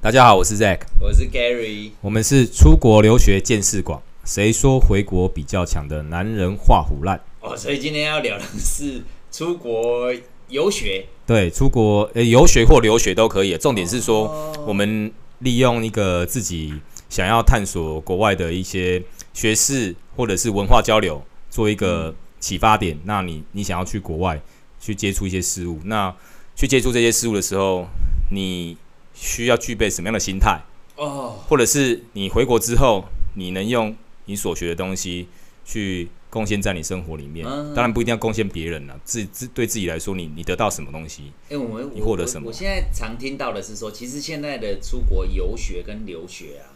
[0.00, 7.20] 大家好，我是 Zack，我是 Gary，我们是出国留学见识广，谁说回国比较强的男人画虎烂？
[7.40, 10.10] 哦，所以今天要聊的是出国
[10.48, 16.72] 游学，对，出国呃游学或留学都可以，重点是说我们利用一个自己
[17.10, 19.02] 想要探索国外的一些
[19.36, 22.98] 学士或者是文化交流，做一个启发点。
[23.04, 24.42] 那你你想要去国外
[24.80, 26.12] 去接触一些事物，那
[26.56, 27.86] 去接触这些事物的时候，
[28.32, 28.76] 你。
[29.18, 30.60] 需要具备什么样的心态？
[30.96, 33.02] 哦，或者是你回国之后，
[33.34, 35.26] 你能用你所学的东西
[35.64, 37.46] 去贡献在你生活里面？
[37.74, 41.32] 当然不一定要贡献别人了，自自对自己来说，你你得到什么东西？
[41.48, 42.48] 哎，我们你获得什么？
[42.48, 46.75] 我现在常听到的是说，其实现在的出国游学跟留学啊，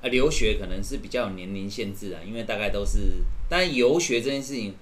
[0.00, 4.74] 呃，留学可能是比较有年龄限制啊，因为大概都是，但游学这件事情，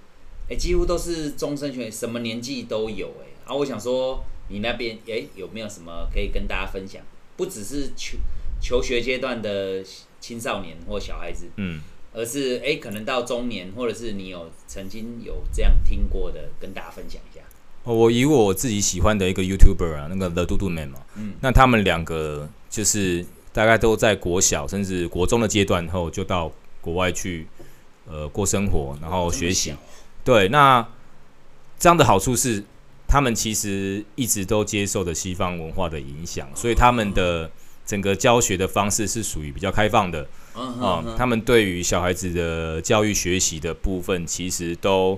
[0.49, 4.25] 哎，几乎都是终身学，什么年纪都有，哎，啊，我想说。
[4.49, 7.03] 你那边哎有没有什么可以跟大家分享？
[7.37, 8.17] 不只是求
[8.61, 9.83] 求学阶段的
[10.21, 11.81] 青少年或小孩子，嗯，
[12.13, 17.43] 而是哎可能到中年，或者是你有曾经有这样听过的，跟大家分享一下。
[17.83, 27.47] 哦，我以我自己喜欢的一个 YouTuber 啊，那个 The Doodoo Man 嘛，嗯，那他们两个就是大概都在国小甚至国中的阶段后，就到国外去
[28.07, 29.75] 呃过生活，然后学习。
[30.23, 30.87] 对，那
[31.79, 32.63] 这样的好处是。
[33.09, 37.49] 他们其实一直都接受的西方文化的影响，所以他们的
[37.87, 40.27] 整个教学的方式是属于比较开放的。
[40.57, 45.17] 嗯，他们对于小孩子的教育学习的部分，其实都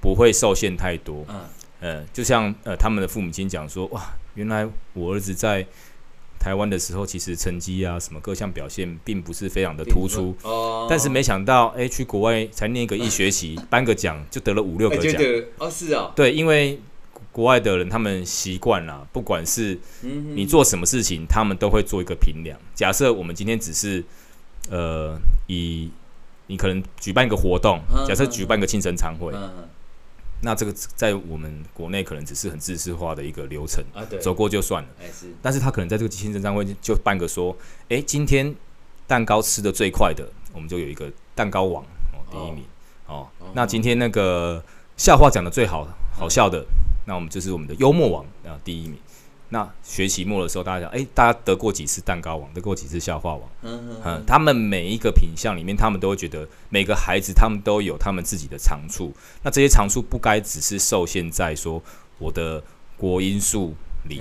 [0.00, 1.24] 不会受限太多。
[1.28, 1.40] 嗯，
[1.78, 4.02] 呃、就像呃，他们的父母亲讲说，哇，
[4.34, 5.64] 原来我儿子在
[6.38, 10.34] 台湾的时候，其实成绩啊，什么各项表现，并不是非常的突出。
[10.42, 15.22] 哦，但是没想到，哎，去国外才念个一学期， 颁个奖就得了五六个奖。
[15.58, 16.80] 哦，是哦，对，因为。
[17.30, 19.78] 国外的人，他们习惯了，不管是
[20.34, 22.58] 你做什么事情，他们都会做一个评量。
[22.74, 24.02] 假设我们今天只是，
[24.70, 25.16] 呃，
[25.46, 25.88] 以
[26.48, 29.32] 你可能举办一个活动，假设举办一个庆生餐会，
[30.40, 34.88] 那这个在我们国内可能只是很自私化的一个流程，啊走过就算了。
[35.42, 37.56] 但是他可能在这个庆生餐会就办个说，
[37.88, 38.54] 诶，今天
[39.06, 41.82] 蛋糕吃的最快的，我们就有一个蛋糕王
[42.12, 42.64] 哦，第一名
[43.06, 43.26] 哦。
[43.54, 44.62] 那今天那个
[44.96, 46.64] 笑话讲的最好好笑的。
[47.06, 48.98] 那我们就是我们的幽默王啊，第一名。
[49.50, 53.42] 那学期末的时候，大家讲，哎，大家得过几次蛋糕王，得过几次笑话王？
[53.62, 54.24] 嗯嗯嗯。
[54.26, 59.12] 他们每一个品相里面，他们都会觉得每个孩子他们都有他们自己的长处。
[59.42, 61.82] 那这些长处不该只是受限在说
[62.18, 62.62] 我的
[62.98, 63.74] 国英数
[64.06, 64.20] 理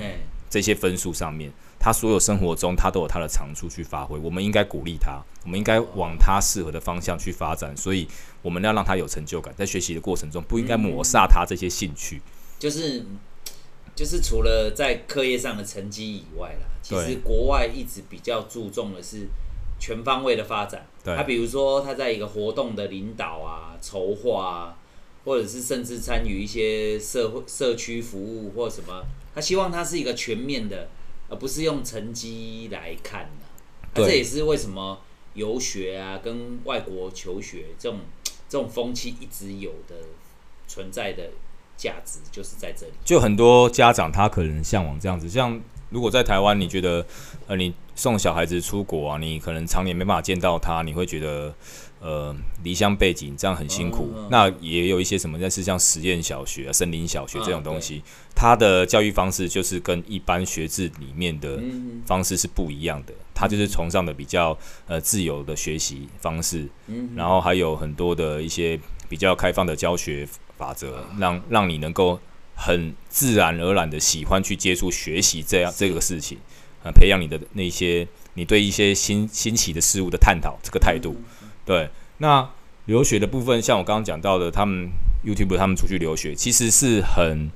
[0.50, 4.18] 这些分数上面，他所有生活中他都有他的长处去发挥。
[4.20, 7.76] 我们应该鼓励他，我们应该往他适合的方向去发展。
[7.76, 8.08] 所以
[8.42, 12.22] 我们要让他有成就感，在学习的过程中不应该抹杀他这些兴趣。
[12.58, 13.06] 就是，
[13.98, 19.28] 就是除了在课业上的成绩以外啦，其实国外一直比较注重的是
[19.80, 20.86] 全方位的发展。
[21.04, 24.78] 他比如说他在一个活动的领导啊、筹划啊，
[25.26, 29.04] 或者是甚至参与一些社会社区服务或什么，
[29.34, 30.90] 他希望他是一个全面的，
[31.28, 33.48] 而不是用成绩来看的。
[33.96, 35.00] 对，这也是为什么
[35.34, 38.02] 游学啊、跟外国求学这种
[38.48, 39.96] 这种风气一直有的
[40.68, 41.32] 存在的。
[41.78, 42.94] 价值就是在这里。
[43.06, 45.58] 就很多家长他可能向往这样子，像
[45.90, 47.06] 如果在台湾，你觉得
[47.48, 51.54] 呃，你送小孩子出国啊，你可能常年没办法见到他，你会觉得
[52.02, 54.12] 呃，离乡背景这样很辛苦。
[54.16, 58.04] 嗯嗯、那也有一些什么，但是像实验小学、森林小学这种东西，
[58.36, 61.58] 它、嗯、的教育方式就是跟一般学制里面的
[62.06, 63.14] 方式是不一样的。
[63.34, 64.56] 它、嗯、就是崇尚的比较
[64.88, 68.78] 呃自由的学习方式，嗯，然后还有很多的一些
[69.08, 70.28] 比较开放的教学。
[70.58, 72.20] 法则让让你能够
[72.56, 76.40] 很自然而然的喜欢去接触学习这样这个事情，
[76.84, 81.16] 啊，培养你的那些你对一些新新奇的事物的探讨这个态度。
[81.64, 81.88] 对，
[82.18, 82.50] 那
[82.86, 84.90] 留学的部分，像我刚刚讲到的，他们
[85.24, 87.52] YouTube 他们出去留学，其实是很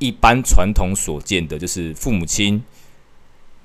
[0.00, 2.64] 一般传统所见的，就是父母亲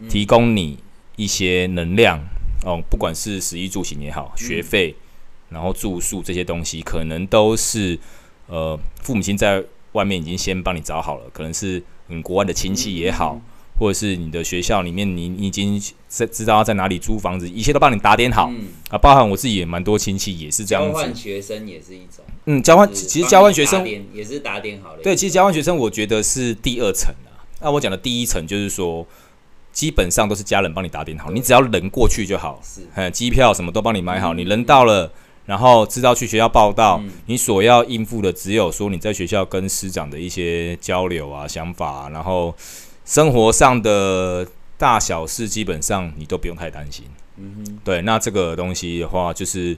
[0.07, 0.78] 提供你
[1.16, 2.19] 一些能量
[2.63, 4.95] 哦，不管是食衣住行也好，学费，
[5.50, 7.98] 然后住宿这些东西，可能都是。
[8.48, 13.40] 呃，父母亲在外面已经先帮你找好了，可能是嗯国外的亲戚也好，
[13.80, 18.98] 或者是你的学校里面你，你你已经在知道要在哪里租房子，一切都帮你打点好、嗯、啊。
[18.98, 20.92] 包含我自己也蛮多亲戚也是这样子。
[20.92, 25.02] 交换学生也是一种，嗯，交换其实交换学生也是打点好了。
[25.04, 27.44] 对，其实交换学生我觉得是第二层啊。
[27.62, 29.06] 那我讲的第一层就是说，
[29.74, 32.62] 基本上都是家人帮你打点好，你只要人过去就好。
[32.64, 35.12] 是，嗯，机票什么都帮你买好，你人到了。
[35.48, 42.54] 然后知道去学校报道，嗯、你所要应付的只有说你在学校跟师长的一些交流啊、想法啊，然后
[43.06, 44.46] 生活上的
[44.78, 47.06] 大小事基本上你都不用太担心。
[47.38, 49.78] 嗯哼，对，那这个东西的话，就是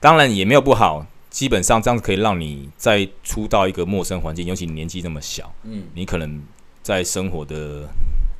[0.00, 6.42] 当然也没有不好，基本上这样子可以让你再出到一个陌生环境，尤其你年纪那么小，嗯，你可能
[6.82, 7.88] 在生活的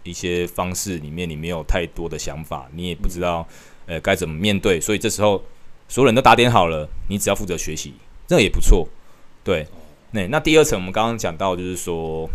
[0.02, 3.46] 一些方式里面，你没有太多的想法，你也不知道
[3.86, 5.40] 呃该怎么面对，所以这时候。
[5.90, 7.92] 所有人都打点好了，你只要负责学习，
[8.28, 8.88] 这也不错。
[9.42, 9.66] 对，
[10.12, 12.30] 那那第二层我们刚刚讲到，就是说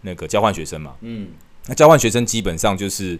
[0.00, 1.28] 那个交换学生嘛，嗯，
[1.66, 3.18] 那交换学生基本上就是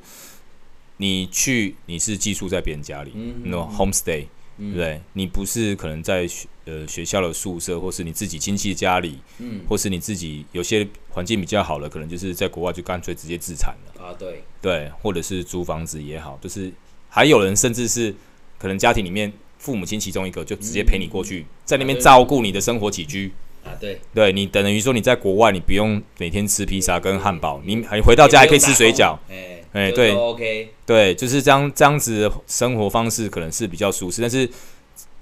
[0.97, 4.27] 你去，你是寄宿在别人家里，嗯，那种 homestay，
[4.57, 4.99] 对不对？
[5.13, 16.73] 你不是可能在学呃学校的宿舍，或是你自己亲戚家里，嗯，或是你自己有些环境比较好的，可能就是在国外就干脆直接自产了啊，对，对，或者是租房子也好，就是
[17.11, 18.15] 还有人甚至是
[18.59, 19.31] 可能家庭里面。
[19.67, 23.33] 父母亲其中一个就直接陪你过去，在那边照顾你的生活起居。
[23.65, 34.23] 啊，对，对你等于说你在国外，你不用每天吃披萨跟汉堡，你还回到家还可以吃水饺，哎，哎，对，OK，对，就是这样这样子的生活方式可能是比较舒适。
[34.23, 34.49] 但是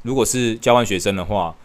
[0.03, 1.57] 如果是交换学生的话，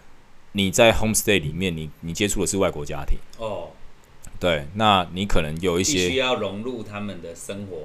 [0.53, 3.17] 你在 homestay 里面，你你接触的是外国家庭。
[3.39, 3.67] 哦，
[4.39, 7.77] 对，那你可能有一些需要融入他们的生活。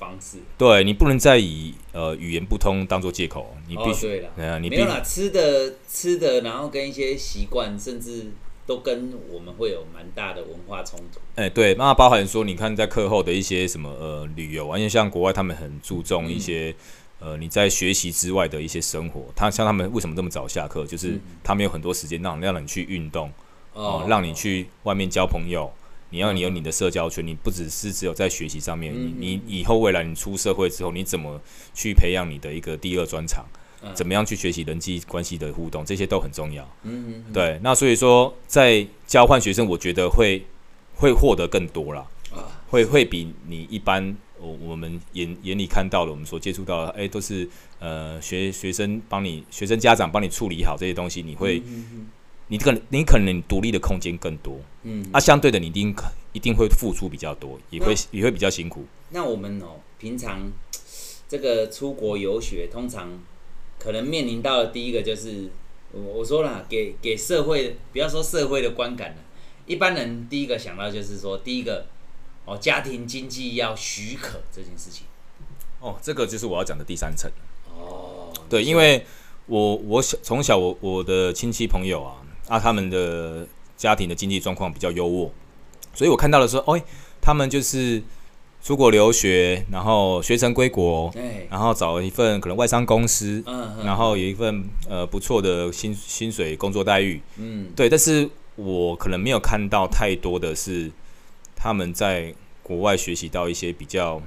[0.00, 8.32] 方式，对你不能再以呃语言不通当做借口，你必须、哦、对了，对啊，你没有啦，吃的吃的，然后跟一些习惯，甚至
[8.66, 11.20] 都跟我们会有蛮大的文化冲突。
[11.34, 16.74] 哎、欸，对，那包含说，你看在课后的一些什么呃旅游啊，因为像国外他们很注重一些、
[17.20, 23.30] 嗯、呃你在学习之外的一些生活，他像他们为什么这么早下课，就是他们有很多时间让让你去运动，
[23.74, 25.70] 哦、呃，让你去外面交朋友。
[26.10, 31.40] 你要你有你的社交圈，你不只是只有在学习上面，你你以后未来你出社会之后，你怎么
[31.72, 33.44] 去培养你的一个第二专长？
[33.94, 35.82] 怎么样去学习人际关系的互动？
[35.82, 36.62] 这些都很重要。
[36.82, 37.32] 嗯嗯。
[37.32, 40.44] 对，那所以说在交换学生，我觉得会
[40.96, 42.06] 会获得更多啦，
[42.68, 47.48] 会会比你一般我我们眼眼里看到的，我们所接触到的，哎，都是
[47.78, 51.62] 呃学学生帮你学生家长帮你处理好这些东西，你会。
[52.50, 55.94] 你可能你可能你独立的空间更多，嗯，啊，相对的你一定
[56.32, 58.84] 一定会付出比较多，也会也会比较辛苦。
[59.10, 60.50] 那我们哦，平常
[61.28, 63.20] 这个出国游学，通常
[63.78, 65.48] 可能面临到的第一个就是，
[65.92, 69.18] 我我说了，给给社会，不要说社会的观感了，
[69.66, 71.86] 一般人第一个想到就是说，第一个
[72.46, 75.06] 哦，家庭经济要许可这件事情。
[75.78, 77.30] 哦，这个就是我要讲的第三层。
[77.72, 79.06] 哦，对，因为
[79.46, 82.16] 我我小从小我我的亲戚朋友啊。
[82.50, 85.30] 啊，他们的家庭的经济状况比较优渥，
[85.94, 86.82] 所以我看到的时候，哎，
[87.20, 88.02] 他们就是
[88.60, 91.10] 出国留学，然后学成归国，
[91.48, 97.88] 然后找了一份可能外商公司，嗯然后有一份呃不错的薪薪水工作待遇，嗯，对。
[97.88, 100.90] 但是我可能没有看到太多的是
[101.54, 104.20] 他们在国外学习到一些比较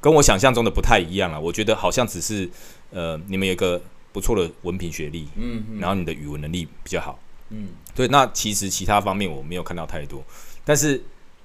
[0.00, 1.40] 跟我想象中的不太一样了。
[1.40, 2.48] 我觉得好像只是
[2.90, 3.80] 呃，你们有一个
[4.12, 7.18] 不错的文凭学历，嗯，然后你的语文能力比较好。
[7.50, 10.22] 嗯，对，那其实其他方面我没有看到太多，
[10.64, 11.02] 但是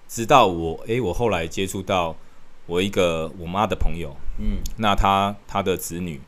[0.07, 2.15] 直到我，诶，我后来接触到
[2.65, 6.21] 我一个我妈的朋友，嗯，那他他的子女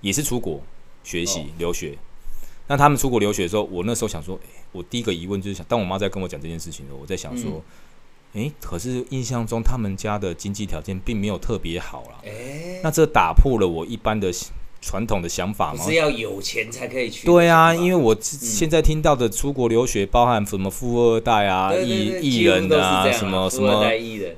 [0.00, 0.62] 也是出国
[1.02, 1.98] 学习留学，
[2.68, 7.62] 那他们出国留学的时候，我那时候想说，诶，我第一个疑问就是想，当我妈在跟我讲这件事情的时候，我在想说，
[8.34, 14.32] 诶，可是印象中他们家的经济条件并没有特别好啦，诶，那这打破了我一般的。
[14.86, 15.82] 传统的想法吗？
[15.82, 17.26] 是要有钱才可以去。
[17.26, 23.82] 对啊，因为我现在听到的出国留学，包含什么富二代啊、艺艺人啊，什么什么，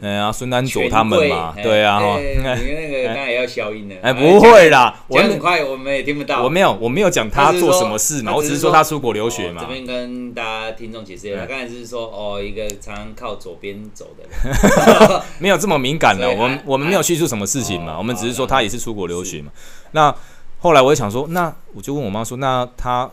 [0.00, 2.18] 哎呀，孙丹佐他们嘛，对啊，哈。
[2.18, 3.96] 你那个 当然要消音的。
[4.00, 6.44] 哎，不会啦，我很快我们也听不到。
[6.44, 9.62] 我没有，我没有讲他做什么事嘛，我只是说他出国留学嘛。
[9.62, 16.30] 这边跟大家听众解释一下，刚才是说哦，一个常常靠左边走的， 没有这么敏感的。
[16.30, 19.50] 我们我们没有叙述什么事情嘛，我们只是说他也是出国留学嘛。
[19.90, 20.14] 那。
[20.58, 23.08] 后来我也想说，那我就问我妈说，那他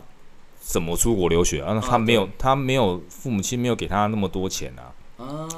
[0.60, 1.80] 怎么出国留学啊？
[1.86, 4.90] 他没有，他没有父母亲没有给他那么多钱啊。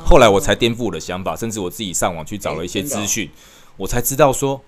[0.05, 3.31] 后来我才颠覆我的想法，甚至我自己上网去找了一些资讯，
[3.77, 4.61] 我才知道说，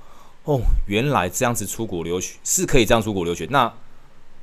[0.44, 3.46] 哦，原来这样子出国留学是可以这样出国留学。
[3.50, 3.70] 那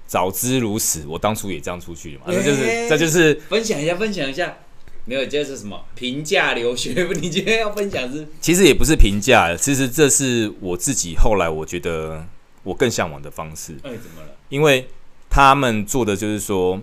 [0.05, 2.23] 早知如此，我当初也这样出去嘛。
[2.27, 4.57] 这就是，这就是分享一下，分享一下。
[5.05, 7.07] 没有，这是什么评价留学？
[7.19, 8.27] 你今天要分享是？
[8.39, 12.25] 其实也不是评价，其实这是我自己后来我觉得。
[12.65, 14.35] 我更向往的方式，哎，怎么了？
[14.49, 14.89] 因为
[15.29, 16.81] 他们做的就是说，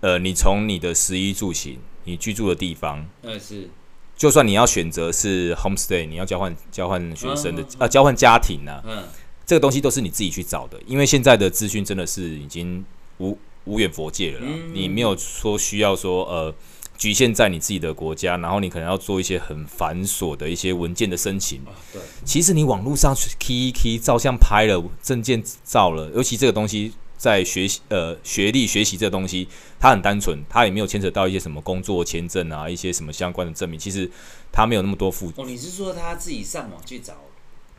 [0.00, 3.70] 呃，你从你的食衣住行，你居住的地方，嗯，是，
[4.16, 9.04] 就算你要选择是 homestay，你要交换交换学生的，呃，交换家庭呢，嗯，
[9.46, 12.84] 这个东西都是你自己去找的，因为现在的资讯真的是已经
[13.18, 16.54] 无无远佛界了啦，嗯，你没有说需要说呃。
[16.96, 21.60] 局限在你自己的国家，然后你可能要做一些很繁琐的一些文件的申请。
[21.60, 29.46] 啊、对，其实你网络上 key 一 key，照相拍了，证件照了，尤其这个东西在学习呃学历学习这个东西，
[29.78, 33.78] 它很单纯，它也没有牵扯到一些什么工作签证啊，一些什么相关的证明。
[33.78, 34.10] 其实
[34.50, 35.42] 它没有那么多复杂。
[35.42, 37.14] 哦，你是说他自己上网去找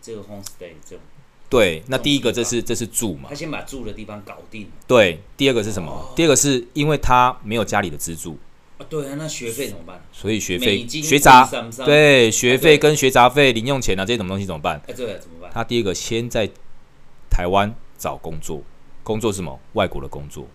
[0.01, 0.99] 这个 homestay 这种？
[1.49, 3.29] 对，那第一个这是这是住嘛？
[3.29, 4.69] 他先把住的地方搞定。
[4.85, 5.89] 对，第二个是什么？
[5.89, 8.37] 哦、第二个是因为他没有家里的资助。
[8.77, 10.03] 啊，对啊，那学费怎么办？
[10.11, 11.49] 所以学费、学杂，
[11.83, 14.79] 对，学费跟学杂费、零用钱啊这些什么东西怎么办？
[14.87, 15.49] 哎，对，怎么办？
[15.51, 16.47] 他第一个先在
[17.29, 18.61] 台湾找工作，
[19.03, 19.59] 工作是什么？
[19.73, 20.47] 外国的工作。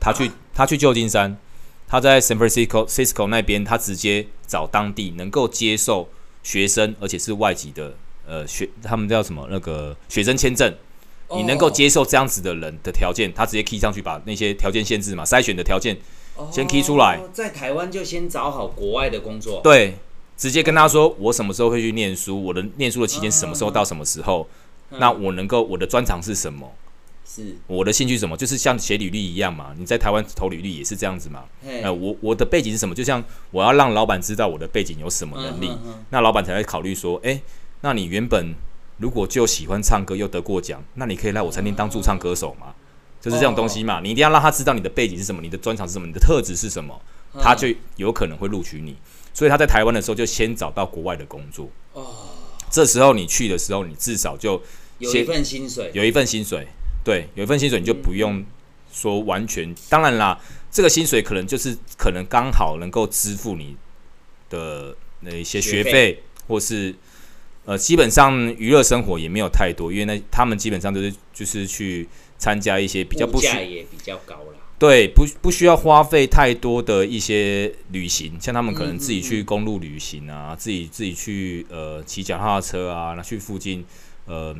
[0.00, 1.38] 他去，他去旧金山，
[1.86, 6.08] 他在 San Francisco、Cisco 那边，他直接找当地能够接受
[6.42, 7.94] 学生，而且是外籍的，
[8.26, 9.46] 呃，学他们叫什么？
[9.48, 10.74] 那个学生签证，
[11.36, 15.96] 你能够接受这样子的人的条件，他直接 key 上去，把那些条件限制嘛，筛选的条件。
[16.50, 19.60] 先 key 出来，在台湾就先找好国外的工作。
[19.62, 19.96] 对，
[20.36, 24.46] 直接跟他说，我什么时候会去念书，我的念书的期间什么时候到什么时候，
[24.90, 26.72] 那我能够我的专长是什么？
[27.24, 28.36] 是我的兴趣什么？
[28.36, 31.44] 就是像写履历一样嘛，你在台湾投履历也是这样子嘛。
[31.82, 32.92] 呃，我我的背景是什么？
[32.92, 35.70] 就像我要让老板知道我的背景有什么能力，
[36.10, 37.40] 那老板才会考虑说，哎，
[37.82, 38.52] 那你原本
[38.96, 42.74] 如果就喜欢唱歌又得过奖，那你可以来我餐厅当驻唱歌手嘛。
[43.20, 44.02] 就是这种东西嘛，oh.
[44.02, 46.98] 你一定要让他知道你的背景是什么，你的专长是什么，你的特质是什么，
[47.38, 48.96] 他就有可能会录取你。
[49.34, 51.68] 所以他在台湾的时候就先找到国外的工作。
[51.92, 52.06] 哦，
[52.70, 54.62] 这时候你去的时候，你至少就
[54.98, 56.66] 有一份薪水，有一份薪水，
[57.04, 58.42] 对，有一份薪水，你就不用
[58.90, 59.74] 说完全。
[59.90, 63.76] 当然啦，这个薪水可能就是可能刚好能够支付你
[64.48, 66.94] 的那一些学费，或是
[67.66, 72.08] 呃，基本上娱乐生活也没有太多，因为那他们基本上都是就是去。
[72.40, 74.56] 参加一些比较不需要，也比较高了。
[74.78, 83.84] 对，不不需要花费太多的一些旅行，像他们可能自己去公路旅行啊，嗯嗯嗯自己自己去呃骑脚踏车啊，那去附近
[84.24, 84.56] 呃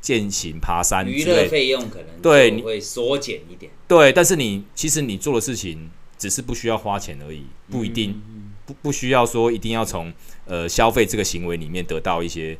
[0.00, 3.70] 践行爬山之类，娱乐费用可能对你会缩减一点。
[3.86, 8.18] 对，但是你其实你做的事情只是不需要花钱而已，不一定
[8.64, 10.10] 不不需要说一定要从
[10.46, 12.56] 呃消费这个行为里面得到一些。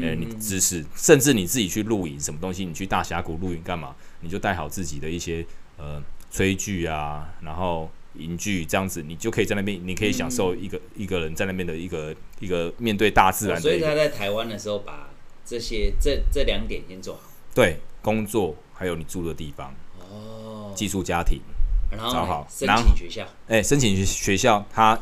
[0.00, 3.94] 呃，你知识，甚至你自己去露营，什么东西，你去大峡谷露营干嘛？
[4.20, 5.44] 你就带好自己的一些
[5.76, 13.62] 呃炊具啊，然后营具这样子，你就可以在那边，你可以享受一个、嗯、一个人在那边的一个一个面对大自然的、哦。
[13.62, 15.10] 所以他在台湾的时候，把
[15.44, 17.20] 这些这这两点先做好。
[17.54, 21.40] 对，工作还有你住的地方哦，寄宿家庭，
[21.90, 23.24] 然后找好申请学校。
[23.48, 24.98] 哎、欸，申请学学校，他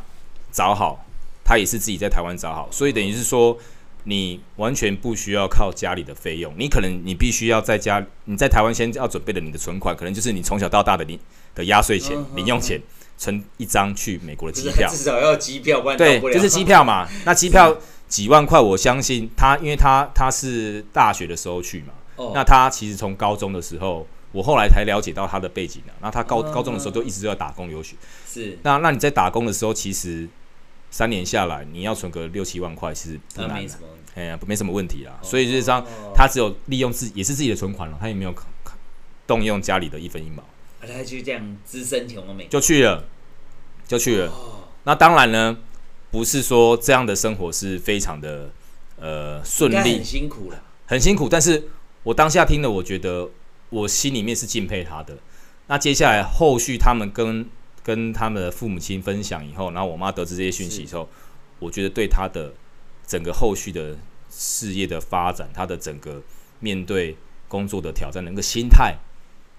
[0.51, 1.07] 找好，
[1.45, 3.57] 他也是自己在台湾找好，所以等于是说。
[4.05, 11.19] 你完全不需要靠家里的费用，你可能你必须要在家，你在台湾先要准备的你的存款，可能就是你从小到大的你
[11.55, 12.81] 的压岁钱、零用钱，
[13.19, 17.07] 存一张去美国的机票，至少要机票，对，就是机票嘛。
[17.27, 17.77] 那机票
[18.09, 21.93] 几万块，我相信他，因为他他是大学的时候去嘛，
[22.35, 25.93] 那他其实从高中的时候，我后来才了解到他的背景啊。
[26.01, 28.59] 那他高高中的时候就一直都要打工留学，是。
[28.63, 30.27] 那那你在打工的时候，其实。
[30.91, 33.65] 三年下来，你要存个六七万块，其实不难，
[34.17, 35.17] 哎呀，没什么问题啦。
[35.23, 38.35] 所以就是说，他只有利用自己，也是自己的存款了，他也没有
[39.25, 40.43] 动用家里的一分一毛。
[40.81, 43.05] 他就这样只身前往美，就去了，
[43.87, 44.33] 就去了。
[44.83, 45.57] 那当然呢，
[46.11, 48.51] 不是说这样的生活是非常的
[48.99, 51.29] 呃顺利，很辛苦了，很辛苦。
[51.29, 51.69] 但是
[52.03, 53.31] 我当下听了，我觉得
[53.69, 55.19] 我心里面是敬佩他的。
[55.69, 57.49] 那接下来后续他们跟。
[57.91, 61.09] 跟他们的父母亲分享以后，然后我妈得知这些讯息以后，
[61.59, 62.55] 我觉得对他的
[63.05, 63.97] 整个后续的
[64.29, 66.23] 事业的发展，他的整个
[66.61, 67.17] 面对
[67.49, 68.97] 工作的挑战，那个心态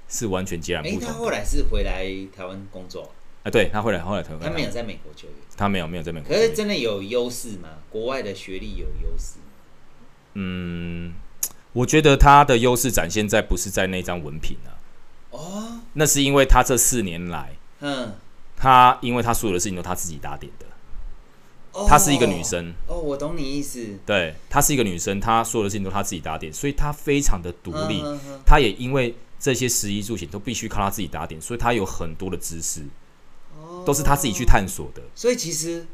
[0.07, 1.01] 是完全截然不同。
[1.01, 3.11] 他后来是回来台湾工作
[3.43, 3.51] 啊？
[3.51, 6.33] 对，他回来后来台湾，他没有在美国就业，他没有没有在美国。
[6.33, 7.79] 可是真的有优势吗？
[7.89, 9.39] 国外的学历有优势？
[10.35, 11.13] 嗯，
[11.73, 14.79] 我觉得他的优势展现在不是在那张文凭啊，
[15.31, 17.57] 哦，那是因为他这四年来。
[17.81, 18.13] 嗯，
[18.55, 20.65] 她因为她所有的事情都她自己打点的，
[21.87, 22.73] 她是一个女生。
[22.87, 23.99] 哦，我懂你意思。
[24.05, 28.03] 对，她是一个女生，她所有的事情都她自己打点，所以她非常的独立。
[28.45, 32.85] 她也因为这些食衣住行都必须靠她自己打点，所以她有很多的知识，
[33.85, 35.01] 都是她自己去探索的。
[35.15, 35.87] 所以其实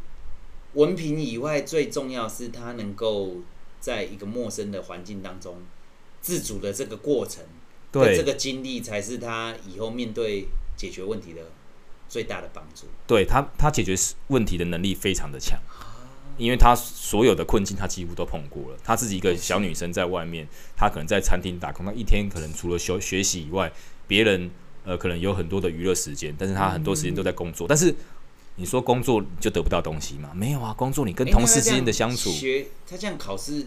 [0.74, 3.38] 文凭以外，最重要是她能够
[3.80, 5.62] 在一个陌生的环境当中
[6.22, 7.46] 自主的这个过程，
[7.92, 11.42] 对这个经历，才是她以后面对解决问题的
[12.08, 13.96] 最大的帮助，对他，他解决
[14.28, 15.60] 问题的能力非常的强。
[16.38, 18.78] 因为他所有的困境，他几乎都碰过了。
[18.84, 23.72] 她自己一个小女生在外面，她可能在餐厅打工，她一天可能除了学学习以外，
[24.08, 24.52] 别人
[24.84, 27.68] 呃可能有很多的娱乐时间，但是她很多时间都在工作。
[27.68, 27.92] 但是
[28.58, 30.30] 你说工作就得不到东西吗？
[30.36, 33.66] 没有啊，工作你跟同事之间的相处，学她这样考试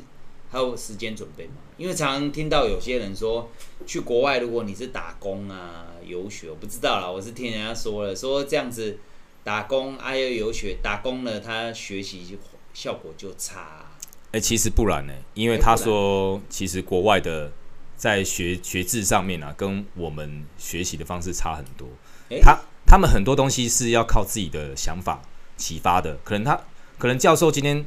[0.50, 1.54] 还有时间准备吗？
[1.76, 3.48] 因为常常听到有些人说，
[3.86, 8.98] 去国外如果你是打工啊、游学，我不知道啦，我是听人家说了，说这样子。
[9.42, 12.38] 打工还有游学，打工了他学习
[12.74, 13.96] 效果就差、啊。
[14.32, 17.50] 哎、欸，其实不然呢，因为他说，其实国外的
[17.96, 21.88] 在学学制上面啊，跟我们学习的方式差很多。
[22.28, 25.22] 欸、他他们很多东西是要靠自己的想法
[25.56, 26.60] 启发的，可能他
[26.98, 27.86] 可能教授今天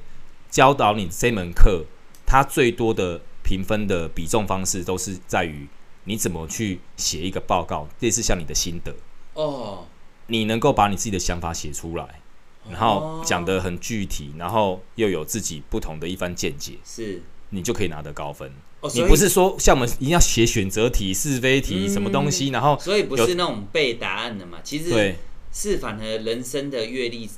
[0.49, 1.85] 教导你这门课，
[2.25, 5.67] 他最多的评分的比重方式都是在于
[6.05, 8.95] 你怎么去写一个报告，类似像你的心得
[9.33, 9.85] 哦。
[10.27, 12.21] 你能够把你自己的想法写出来，
[12.69, 18.51] 然后讲得很具体，然后又有自己不同的一番见解，是，你就可以拿得高分。
[18.93, 24.59] 你不是说像我们一定要写选择题、是非题什么东西，然后所以不是那种背答案的嘛？
[24.63, 25.17] 其实对，
[25.51, 27.29] 是反而人生的阅历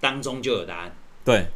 [0.00, 0.96] 当中就有答案。
[1.24, 1.48] 对，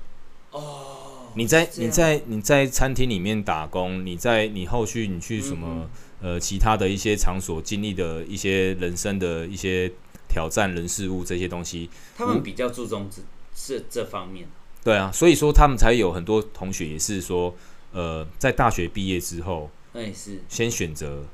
[0.50, 0.93] 哦，
[1.36, 5.88] 你在你在你在餐厅里面打工，你在你后续你去什么
[6.20, 9.92] 呃其他的一些场所经历的一些人生的一些。
[10.26, 13.22] 挑战人事物这些东西，他们比较注重这
[13.54, 14.48] 是这方面。
[14.82, 17.54] 对啊，所以说他们才有很多同学也是说，
[17.92, 21.24] 呃，在大学毕业之后，那是先选择，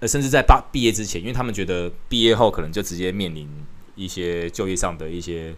[0.00, 3.48] 呃，甚至在毕毕业之前，因为他们觉得毕业后可能就直接面临
[3.94, 5.54] 一些就业上的一些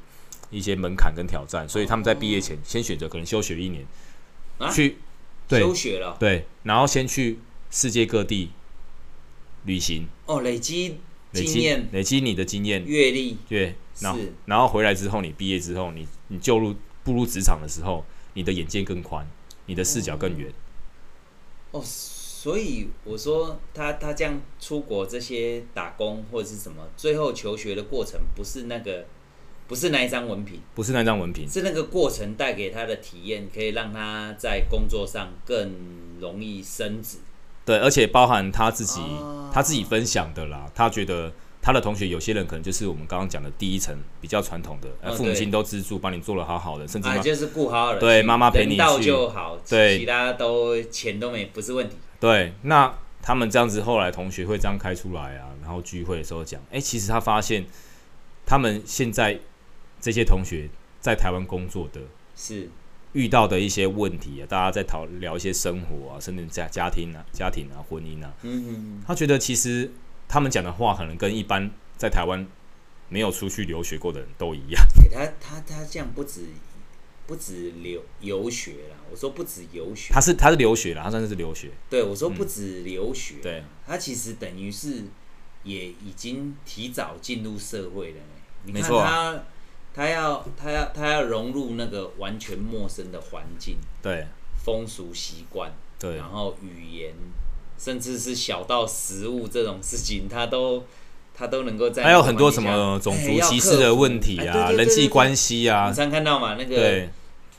[0.53, 3.85] 一些门槛跟挑战，所以他们在毕业前先选择可能休学一年，
[4.73, 4.99] 去
[5.49, 5.59] 对。
[5.59, 7.41] 休学了，对，然后先去
[7.71, 8.51] 世界各地
[9.65, 10.07] 旅行。
[10.27, 10.99] 哦，累积。
[11.35, 11.89] 经验。
[11.93, 18.05] 累积你的经验、阅历，对，然后然后回来之后，你毕业之后，你你就入步入职场的时候，
[18.35, 19.27] 你的眼界更宽，
[19.65, 20.53] 你的视角更远。
[21.71, 29.07] 哦，所以我说他他这样出国这些打工或者是什么，最后求学的过程不是那个，
[29.69, 35.73] 不是那一张文凭，不是那张文凭，是那个过程带给他的体验，可以让他在工作上更
[36.21, 37.19] 容易升职。
[37.65, 40.69] 对，而且包含他自己，啊、他自己分享的啦。
[40.75, 51.97] 他觉得他的同学有些人可能就是我们刚刚讲的第一层比较传统的，哦、父母亲都资助，帮你做了好好的，甚至、啊、就是顾好好的，对，妈妈陪你到就好，对，其他都钱都没不是问题。
[52.19, 57.65] 对，那他们这样子，后来同学会这样开出来啊，然后聚会的时候讲，哎，其实他发现
[58.45, 59.39] 他们现在
[60.03, 60.69] 这些同学
[61.01, 62.03] 在台湾工作的
[62.37, 62.69] 是。
[63.15, 68.33] 遇到的一些问题啊，大家在讨聊一些生活啊，甚至家家庭啊、家庭啊、婚姻啊。
[68.41, 69.03] 嗯嗯。
[69.07, 69.91] 他觉得其实
[70.27, 72.47] 他们讲的话，可能跟一般在台湾
[73.11, 74.83] 没有出去留学过的人都一样。
[75.13, 76.47] 他他他这样不止
[77.27, 80.11] 不止留游学了，我说不止游学。
[80.15, 81.69] 他是他是留学了，他算是留学。
[81.91, 83.35] 对，我说不止留学。
[83.43, 83.65] 对、嗯。
[83.87, 85.05] 他其实等于是
[85.65, 88.21] 也已经提早进入社会了。
[88.65, 89.35] 没错、啊。
[89.95, 94.27] 他要他要他要融入那个完全陌生的环境，对，
[94.65, 97.13] 风俗习惯，对，然后语言，
[97.77, 100.85] 甚至是小到食物这种事情，他都
[101.35, 102.05] 他都能够在。
[102.05, 106.55] 还有很多什么种族歧视的问题啊，人际关系啊，你常看到嘛？
[106.55, 107.09] 那个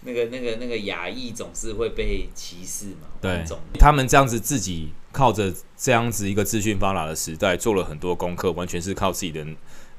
[0.01, 3.07] 那个那个那个亚裔总是会被歧视嘛？
[3.21, 3.43] 对，
[3.79, 9.45] 他们这样子自己靠着这样子一个资讯发达的时代，做了很多功课，完全是靠自己的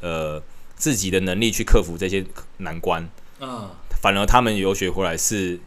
[0.01, 0.43] 呃。
[0.85, 2.23] 自己的能力去克服这些
[2.59, 3.09] 难关
[3.41, 3.71] 嗯，
[4.03, 5.59] 反而他们游学回来是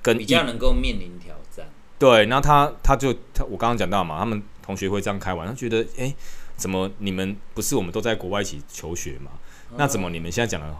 [0.00, 1.66] 跟比较能够面临挑战。
[1.98, 6.16] 对，那他他就他我刚刚讲到嘛，他们同学会这样开玩笑，他觉得哎、欸，
[6.56, 9.32] 怎么你们不是我们都在国外一起求学嘛？
[9.76, 10.74] 那怎么你们现在讲的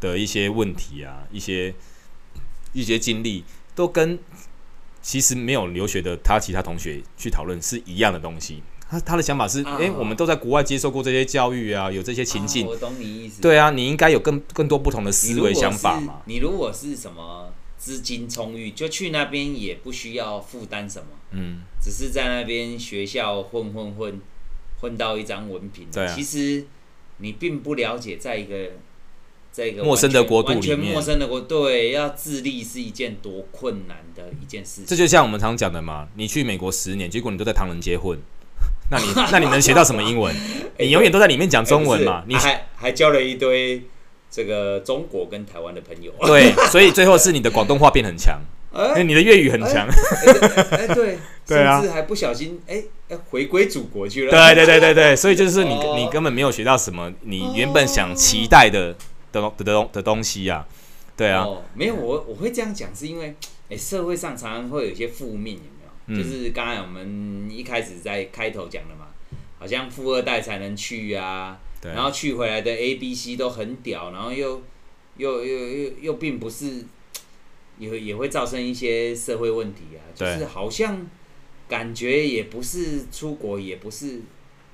[0.00, 1.74] 的一些问题啊，一些
[2.72, 4.18] 一些经历，都跟
[5.02, 8.62] 其实没有留学的他其他同学去讨论是一样的东西。
[8.90, 12.66] 他他的想法是，哎、欸，我们都在国外接受过这些教育啊，有这些情境。
[12.66, 13.40] 我懂你意思。
[13.40, 16.22] 对啊，你应该有更更多不同的思维想法嘛。
[16.24, 24.20] 你如果是什么资金充裕，就去那边也不需要负担什么，嗯，只是在那边学校混混混
[24.80, 25.86] 混到一张文凭。
[25.92, 26.12] 对啊。
[26.12, 26.66] 其实
[27.18, 28.72] 你并不了解，在一个
[29.52, 34.86] 在一个陌生的国度里面，完全陌生的国，对，要自立是一件多困难的一件事情。
[34.86, 38.18] 这就像我们常讲的嘛，你去美国十年，结果你都在唐人街混。
[38.90, 40.34] 那你那你能学到什么英文？
[40.78, 42.18] 你永远都在里面讲中文嘛？
[42.20, 43.82] 欸、你还还交了一堆
[44.30, 46.12] 这个中国跟台湾的朋友。
[46.20, 48.40] 对，所以最后是你的广东话变很强，
[48.72, 49.86] 因为你的粤语很强。
[50.72, 54.30] 哎，对， 对啊，甚至还不小心哎哎回归祖国去了。
[54.30, 58.94] 对对对对对，所以就是你你根本没有学到什么你原本想期待的
[59.32, 60.68] 的的的东西呀、啊。
[61.16, 63.26] 对啊，哦，没有我我会这样讲，是因为
[63.68, 65.58] 哎、欸，社会上常常会有一些负面，
[66.16, 69.08] 就是刚才我们一开始在开头讲的嘛，
[69.58, 74.62] 好像富二代才能去啊，然后去回来的 A、B、C 都很屌，然后又
[75.16, 76.84] 又又又又并不是，
[77.78, 81.06] 也也会造成一些社会问题啊，就是好像
[81.68, 84.20] 感觉也不是出国，也不是。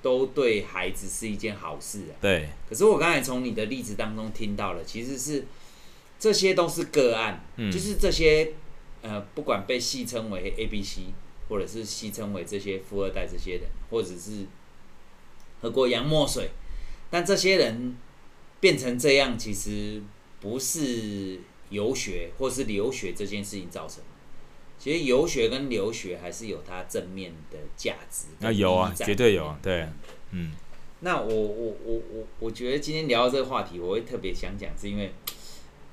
[0.03, 2.15] 都对孩子是一件好事啊。
[2.21, 2.49] 对。
[2.69, 5.45] 可是我刚才从你的例子当中听到了，其实是
[6.17, 8.53] 这些都是个案，嗯、就是这些
[9.03, 11.07] 呃，不管被戏称为 A、B、C，
[11.49, 14.47] 或者是戏称为这些富二代这些人，或者是
[15.61, 16.51] 喝过洋墨水，
[17.11, 17.97] 但这些人
[18.61, 20.03] 变成这样，其实
[20.41, 24.05] 不是游学或是留学这件事情造成的。
[24.79, 28.27] 其实游学跟留学还是有它正面的价值。
[28.41, 29.89] 那有啊，绝对有啊，对，
[30.33, 30.53] 嗯。
[31.01, 35.13] 那我我我我我觉得今天聊到这个话题，我会特别想讲，是因为，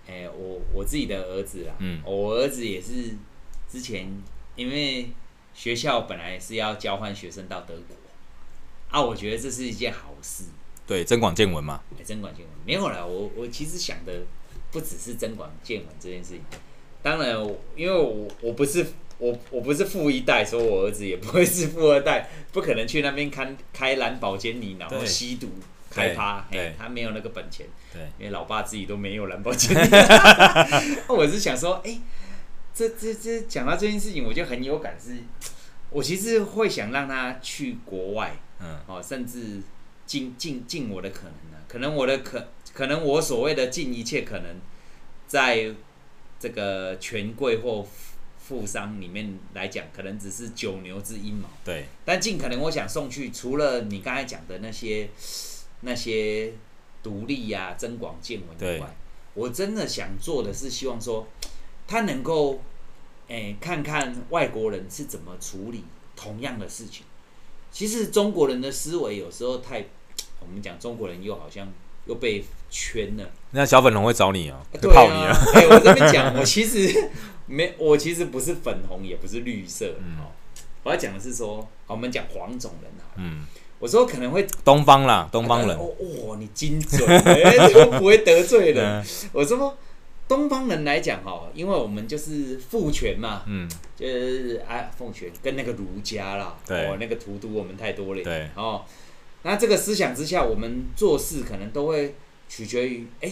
[0.08, 3.16] 哎、欸，我我自己的儿子啦，嗯，我儿子也是
[3.70, 4.08] 之前
[4.56, 5.10] 因为
[5.54, 7.96] 学校本来是要交换学生到德国，
[8.90, 10.46] 啊，我觉得这是一件好事。
[10.86, 11.82] 对，增广见闻嘛。
[11.94, 14.12] 哎、欸，增广见闻没有啦，我我其实想的
[14.72, 16.42] 不只是增广见闻这件事情。
[17.02, 17.38] 当然，
[17.76, 18.86] 因为我我不是
[19.18, 25.50] 我我不是富一代，所以我儿子也不会是富二代，不可能去那边开开蓝宝坚尼，然后吸毒
[25.90, 29.90] 开趴，哎，他没有那个本钱，对，因为老爸自己都没有蓝宝坚尼。
[31.08, 32.02] 我是想说，哎、欸，
[32.74, 35.18] 这这这讲到这件事情，我就很有感，是，
[35.90, 39.62] 我其实会想让他去国外，嗯，哦，甚至
[40.06, 44.58] 尽尽尽我的可能呢，可能我的可可能我所谓的尽一切可能，
[45.28, 45.74] 在。
[46.40, 47.88] 这个权贵或
[48.38, 51.48] 富商里面来讲，可能只是九牛之一毛。
[51.64, 51.86] 对。
[52.04, 55.10] 但尽可能我想送去，除了你刚才讲的那些
[55.80, 56.52] 那些
[57.02, 58.94] 独立呀、啊、增广见闻以外，
[59.36, 61.26] 我真的想做的是希望说，
[61.88, 62.62] 他能够
[63.28, 65.84] 诶看看外国人是怎么处理
[66.16, 67.06] 同样的事情。
[67.72, 69.86] 其实中国人的思维有时候太，
[70.40, 71.68] 我们讲中国人又好像。
[72.06, 75.32] 又被圈了，那小粉红会找你哦、喔，会泡你啊！
[75.56, 77.10] 哎、欸，我这边讲，我其实
[77.46, 79.96] 没， 我其实不是粉红，也不是绿色。
[80.00, 80.18] 嗯，
[80.84, 83.16] 我要讲的是说，我们讲黄种人啊。
[83.16, 83.46] 嗯，
[83.80, 85.78] 我说可能会东方啦，东方人。
[85.78, 88.84] 哦哦，你精准，哎、不会得罪人。
[89.00, 89.78] 嗯、我说
[90.34, 98.84] 东方人来讲哈，因为我们就是父权嘛，嗯，就是啊，奉权跟那个儒家啦，对，哦，那个荼毒我们太多了，对，哦。
[99.44, 102.16] 那这个思想之下，我们做事可能都会
[102.50, 103.32] 取决于，哎，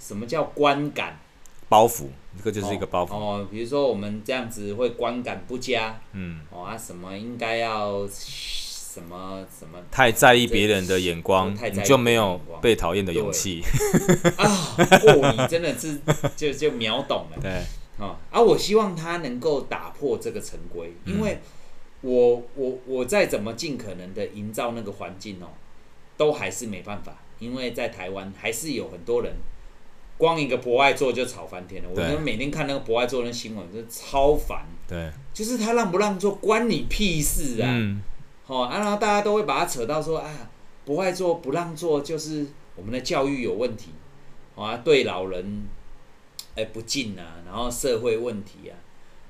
[0.00, 1.20] 什么叫观感？
[1.68, 3.14] 包袱，这个就是一个包袱。
[3.14, 8.04] 哦，哦，比如说我们这样子会观感不佳，嗯，哦啊，什么应该要
[8.92, 9.78] 什么什么？
[9.90, 13.62] 太在意别人的眼光，太在意你就没有被讨厌的勇气。
[14.36, 14.44] 啊，
[14.76, 15.98] 哦，你真的是
[16.36, 17.38] 就就秒懂了。
[17.40, 17.62] 对，
[17.98, 21.38] 哦，啊，我希望他能够打破这个陈规，因为。
[22.04, 25.46] 我我我再怎么尽可能的营造那个环境哦，
[26.16, 29.32] 都还是没办法，因为在台湾还是有很多人，
[30.18, 31.88] 光一个博爱座就吵翻天了。
[31.94, 34.66] 对我们每天看那个博爱座的新闻，就超烦。
[34.88, 37.68] 对，就是他让不让座关你屁事啊！
[37.70, 38.02] 嗯，
[38.52, 40.50] 好啊，然后大家都会把它扯到说，哎呀，
[40.84, 43.90] 博爱做不让做就是我们的教育有问题，
[44.56, 45.66] 啊，对老人
[46.54, 48.76] 哎不敬啊，然后社会问题啊，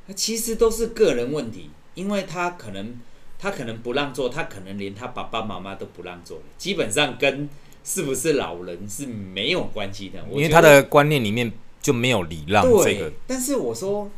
[0.06, 1.70] 那其实都是个人问题。
[1.94, 2.94] 因为他可能，
[3.38, 7.46] 他可能不让做，他可能连他爸爸妈妈都不让做，基本上跟
[7.84, 10.18] 是不是老人是没有关系的。
[10.30, 13.12] 因为他的观念里面就没有礼让这个。
[13.26, 14.10] 但是我说，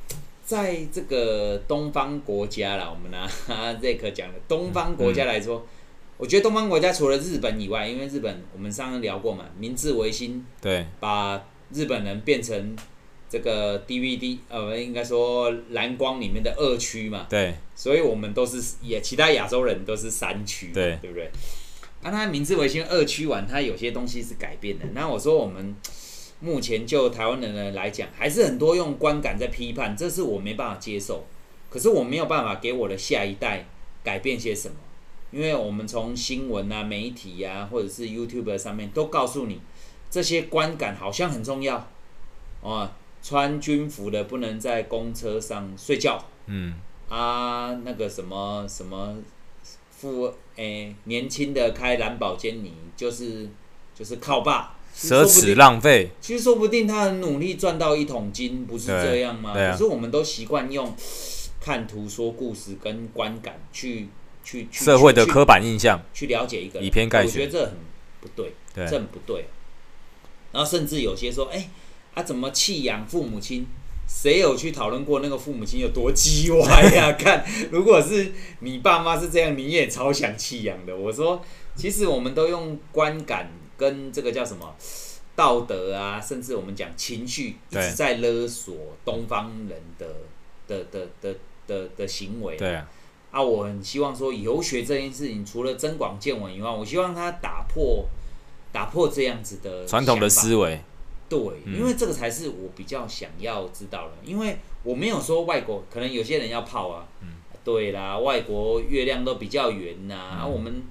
[0.44, 3.26] 在这个东方国家啦，我们拿
[3.80, 5.66] 这个讲的东方国家来说，嗯、
[6.18, 12.76] 我觉得东方国家除了日本以外，因为日本我们上次聊过嘛，明治维新，对，把日本人变成。
[13.26, 21.28] 这个 DVD 呃，应该说蓝光里面的二区嘛，对，所以我们都是也其他亚洲人都是三区，对，对不对？
[22.02, 24.84] 那他明治维新二区完，他有些东西是改变的。
[24.94, 25.74] 那我说我们
[26.40, 31.24] 目前就台湾人来讲，还是很多用观感在批判，这是我没办法接受。
[31.70, 33.66] 可是我没有办法给我的下一代
[34.02, 34.76] 改变些什么，
[35.32, 39.60] 因为我们从新闻啊、媒体啊，或者是 YouTube 上面都告诉你，
[40.10, 41.90] 这些观感好像很重要
[42.60, 42.90] 哦。
[43.22, 46.22] 穿军服的不能在公车上睡觉。
[46.46, 46.74] 嗯
[47.08, 49.16] 啊，那个什么什么
[49.90, 53.48] 富诶、年轻的开蓝宝坚尼就是
[53.94, 56.10] 就是靠爸，奢侈浪费。
[56.20, 59.50] 其实说不定他很努力赚到一桶金，不是这样吗？
[59.50, 60.94] 啊、可是我们都习惯用
[61.60, 64.08] 看图说故事跟观感去
[64.44, 67.26] 去去社会的刻板印象去了解一个人，以偏概全。
[67.26, 67.76] 我觉得这很
[68.20, 69.46] 不对，对这很不对。
[70.52, 71.70] 然后甚至有些说，哎、欸。
[72.14, 73.66] 啊，怎么弃养父母亲？
[74.06, 77.10] 谁有去讨论过那个父母亲有多鸡歪呀？
[77.18, 78.30] 看，如果是
[78.60, 80.96] 你爸妈是这样，你也超想弃养的。
[80.96, 81.42] 我说，
[81.74, 84.74] 其实我们都用观感跟这个叫什么
[85.36, 90.06] 道德啊，甚至我们讲情绪，一直在勒索东方人的
[90.66, 91.34] 的的的
[91.66, 92.56] 的的行为。
[92.56, 92.88] 对啊，
[93.30, 98.06] 啊，我很希望说游学这件事情，除了增广见闻以外，我希望他打破
[98.72, 100.80] 打破这样子的传统的思维。
[101.28, 104.12] 对，因为这个才是我比较想要知道的。
[104.22, 107.08] 因为我没有说外国，可能有些人要泡啊。
[107.22, 107.28] 嗯、
[107.64, 110.30] 对啦，外国月亮都比较圆呐、啊。
[110.34, 110.82] 嗯、啊，我们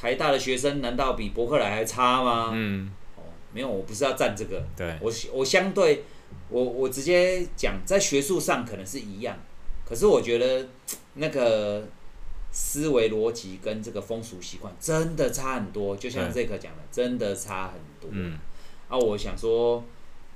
[0.00, 2.50] 台大的学生难道比伯克莱还差吗？
[2.54, 2.88] 嗯。
[3.16, 4.64] 哦，没有，我不是要站这个。
[4.76, 4.96] 对。
[5.00, 6.04] 我我相对，
[6.48, 9.36] 我我直接讲，在学术上可能是一样，
[9.84, 10.68] 可是我觉得
[11.14, 11.88] 那个
[12.52, 15.96] 思维逻辑跟这个风俗习惯真的差很多。
[15.96, 18.08] 就像这个讲的，真的差很多。
[18.12, 18.38] 嗯。
[18.88, 19.82] 啊，我想说，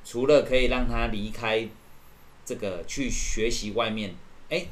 [0.04, 1.68] 除了可以让他离开
[2.44, 4.10] 这个去学习外面，
[4.50, 4.68] 哎、欸，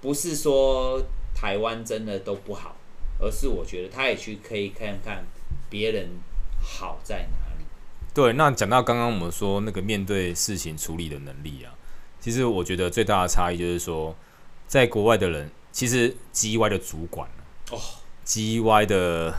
[0.00, 1.02] 不是说
[1.34, 2.76] 台湾真的都不好，
[3.18, 5.24] 而是我觉得他也去可以看看
[5.68, 6.08] 别人
[6.60, 7.64] 好在哪里。
[8.14, 11.72] 对，那讲到刚刚我们说那个面对事情处理的能力啊，
[12.20, 14.14] 其实我觉得最大的差异就是说，
[14.66, 17.28] 在国外的人其实 G Y 的主管
[17.70, 17.78] 哦
[18.24, 19.34] ，G Y 的。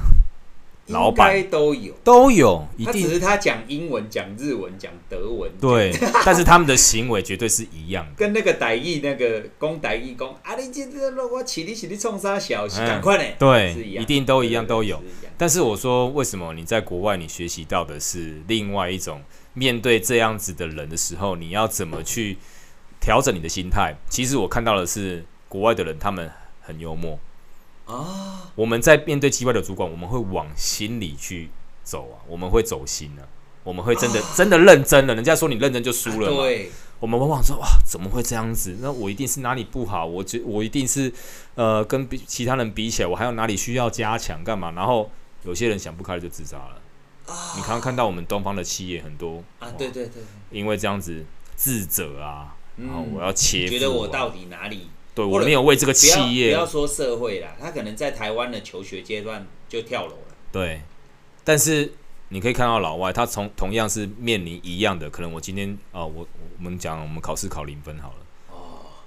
[0.90, 3.08] 老板都有，都有，一定。
[3.08, 5.52] 只是他讲英文、讲日文、讲德文。
[5.62, 5.94] 对，
[6.26, 8.12] 但是他们的行为绝对是一样的。
[8.16, 13.24] 跟那个歹意那个公歹意公，啊，你今天我起你起你冲啥小，赶快呢？
[13.38, 15.02] 对，一定都一样，都有。
[15.38, 19.22] 但是我说，为什么你在国外你学习到的是另外一种
[19.54, 22.38] 面对这样子的人的时候，你要怎么去
[23.00, 23.96] 调整你的心态？
[24.10, 26.30] 其实我看到的是国外的人，他们
[26.62, 27.20] 很幽默。
[27.90, 31.50] 啊，我们在面对奇怪的主管，我们会往心里去
[31.84, 33.26] 走啊，我们会走心啊，
[33.64, 35.16] 我们会真的、啊、真的认真了。
[35.16, 38.78] 人家说你认真就输了嘛，对，我们往往说哇，怎么会这样子？
[38.80, 40.06] 那我一定是哪里不好？
[40.06, 41.12] 我觉我一定是
[41.56, 44.44] 呃，跟比其他人比起来，我还有哪里需要加强？
[44.44, 44.72] 干嘛？
[44.72, 45.10] 然后
[45.44, 46.82] 有些人想不开了就自杀了。
[47.26, 50.22] 啊，你刚刚看到我们东方的企业很多啊，对对对，
[50.52, 51.26] 因为这样子
[51.56, 54.90] 自责啊，然后我要切、啊，觉得我到底哪里？
[55.20, 60.36] 对，我没有为这个企业，不要说社会啦，他可能在台湾的求学阶段就跳楼了。
[60.50, 60.82] 对，
[61.44, 61.92] 但是
[62.30, 66.26] 你可以看到老外，他从同样是面临一样的，可能我今天啊、呃，我
[66.58, 68.16] 我们讲我们考试考零分好了。
[68.52, 68.58] 哦。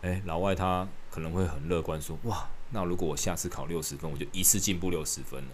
[0.02, 5.48] 哎，老外他可能会很乐观说，哇，那如果我下次考六十分，我就一次进步六十分了。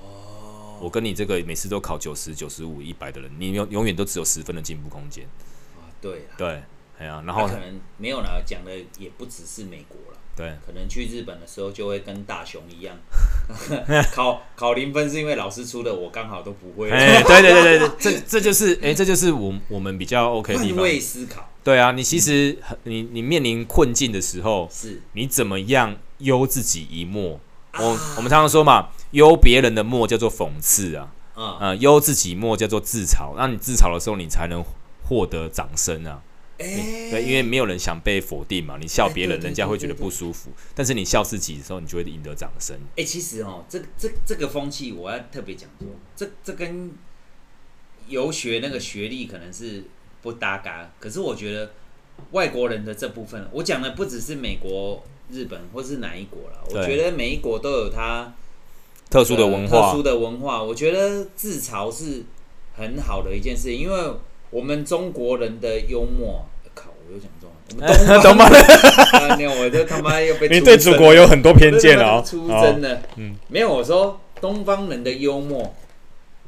[0.00, 0.78] 哦。
[0.80, 5.24] 我跟你这个每次都考九十九十五一百的人，你永永远都只有十分的进步空间。
[5.76, 6.26] 啊，对。
[6.38, 6.62] 对。
[6.98, 10.18] 哎呀，然后可能没有了，讲的也不只是美国了。
[10.36, 12.96] 对，可能去日本的时候就会跟大雄一样，
[14.12, 16.90] 考考零分是因为老师出的，我刚好都不会。
[16.90, 20.76] 哎，对对对对对，这这就是哎，这就是我我们比较 OK 的地方。
[20.78, 21.48] 换位思考。
[21.62, 27.38] 对啊，你其实你你面临困境的时候，是你怎么样优自己一默？
[27.78, 27.84] 我
[28.16, 33.34] 我们常常说嘛，优别人的默叫做讽刺啊，啊，优自己默叫做自嘲。
[33.36, 34.64] 那你自嘲的时候，你才能
[35.04, 36.20] 获得掌声啊。
[36.58, 40.50] 欸、对，因为没有人想被否定嘛，你笑别人，人家会觉得不舒服。
[40.72, 42.76] 但是你笑自己的时候，你就会赢得掌声。
[42.90, 46.92] 哎、欸，其实哦，这这这个风气，我要特别讲说，这这跟
[48.06, 49.82] 游学那个学历可能是
[50.22, 50.92] 不搭嘎。
[51.00, 51.72] 可是我觉得
[52.30, 56.64] 外国人的这部分，我讲的不只是美国、日本或是哪一国了。
[56.70, 58.32] 我觉得每一国都有它
[59.10, 60.62] 特殊的文化，特殊的文化。
[60.62, 62.22] 我觉得自嘲是
[62.76, 64.14] 很好的一件事，因为。
[64.54, 66.88] 我们中国人的幽默，靠！
[67.08, 68.48] 我又讲中文，我们 东方
[69.36, 73.02] 的，我就他妈又被你对祖国有很多偏见了，出征了。
[73.16, 75.74] 嗯，没有，我说东方人的幽默，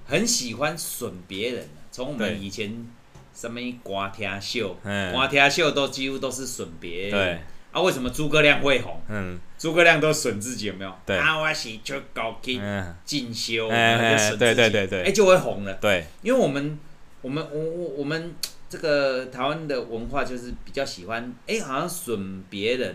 [0.04, 1.68] 很喜欢损别人。
[1.90, 2.86] 从我们以前
[3.34, 4.76] 什么瓜天秀，
[5.12, 7.10] 瓜天秀都几乎都是损别人。
[7.10, 7.38] 对
[7.72, 9.02] 啊，为什么诸葛亮会红？
[9.08, 10.92] 嗯，诸葛亮都损自己，有没有？
[11.04, 12.60] 对啊，我是出高级
[13.04, 15.74] 进修，对对对对，哎，就会红了。
[15.80, 16.78] 对，因为我们。
[17.26, 18.36] 我们我我我们
[18.70, 22.94] 这个台湾的文化就是比较喜欢，哎，好像损别人，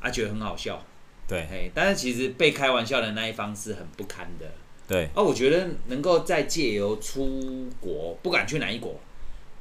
[0.00, 0.82] 啊，觉得很好笑，
[1.28, 4.46] 对，哎，但是其实被开玩笑的那一方是很不堪的，
[4.88, 5.10] 对。
[5.14, 8.98] 啊，我觉得能够再借由出国，不管去哪一国，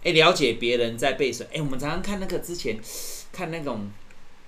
[0.05, 2.79] 哎，了解别人在被损，哎，我们常常看那个之前
[3.33, 3.89] 看那种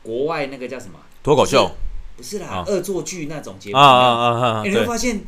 [0.01, 0.97] 国外那个叫什么？
[1.21, 1.69] 脱口秀，
[2.15, 5.19] 不是啦，恶作剧那种节目，啊啊啊啊，你会发现。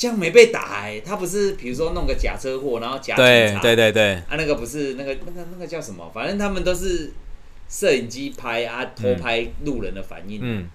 [0.00, 6.10] 这样没被打哎、欸，他不是比如说弄个假车祸，然后假警察，对对对对，啊那个不是那个那个那个叫什么？
[6.14, 7.12] 反正他们都是
[7.68, 10.40] 摄影机拍啊，偷拍路人的反应。
[10.42, 10.68] 嗯，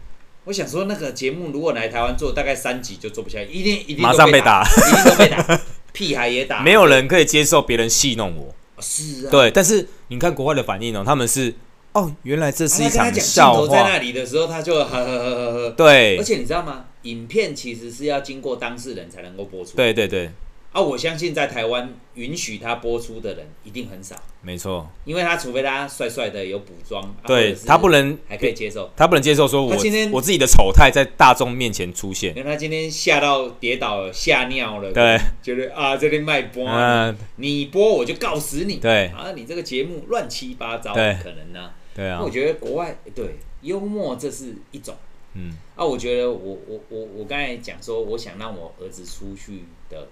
[0.43, 5.61] 我想说那个节目如果来台湾做，大概三集就做不下来，一定一定马上被打，一定都被打，
[5.91, 11.51] 屁孩也打，没有人可以接受别人戏弄我，是啊，对，但是你看国外的反应哦，他们是
[11.93, 13.67] 哦，原来这是一场笑话。
[13.75, 15.69] 在那里的时候，他就呵呵呵呵呵。
[15.71, 16.85] 对，而且你知道吗？
[17.05, 19.75] 影片其实是要经过当事人才能够播出。
[19.75, 20.29] 对对对。
[20.71, 24.13] 啊，我相信在台湾允许他播出的人一定很少。
[24.41, 32.35] 没错，因为他除非他帅帅的有补妆，对、啊、他不能还可以接受，他不能接受说我今天我自己的丑态在大众面前出现。
[32.35, 44.93] 因为他今天吓到跌倒了，吓尿了，对，觉得啊这里卖播，嗯，你播我就告死你，对，啊你这个节目乱七八糟，对，可能呢、啊，对啊，我觉得国外对幽默这是一种，
[45.36, 50.08] 嗯，啊我觉得我我我我刚才讲说我想让我儿子出去的。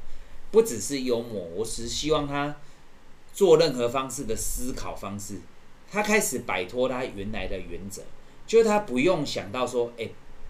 [0.52, 2.56] 不只是幽默，我只希望他
[3.34, 5.40] 做任何方式的思考方式，
[5.90, 8.04] 他开始摆脱他原来的原则，
[8.46, 10.08] 就是他不用想到说，哎、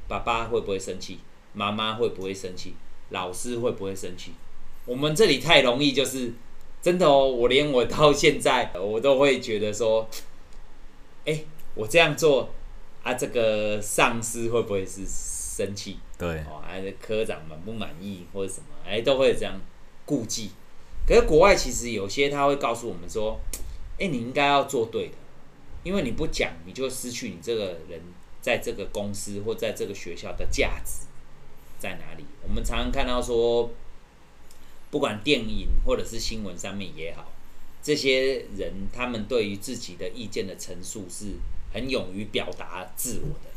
[0.09, 1.19] 爸爸会不会生气，
[1.53, 2.73] 妈妈会不会生气，
[3.11, 4.33] 老师会不会生气？
[4.85, 6.33] 我们这里太容易，就是
[6.81, 10.05] 真的哦，我连我到现在我都会觉得说，
[11.23, 12.49] 哎、我这样做
[13.03, 15.99] 啊，这个上司会不会是生气？
[16.17, 19.59] 对，哦，还是科长满不满意或者什么，哎、欸，都会这样。
[20.05, 20.49] 顾忌，
[21.07, 23.39] 可是国外其实有些他会告诉我们说，
[23.97, 25.13] 哎，你应该要做对的，
[25.81, 28.01] 因为你不讲，你就失去你这个人
[28.41, 31.07] 在这个公司或在这个学校的价值
[31.79, 32.25] 在哪里。
[32.41, 33.71] 我们常常看到说，
[34.91, 37.31] 不管电影或者是新闻上面也好，
[37.81, 41.27] 这些人他们对于自己的意见的陈述是
[41.73, 43.49] 很勇于表达自我的。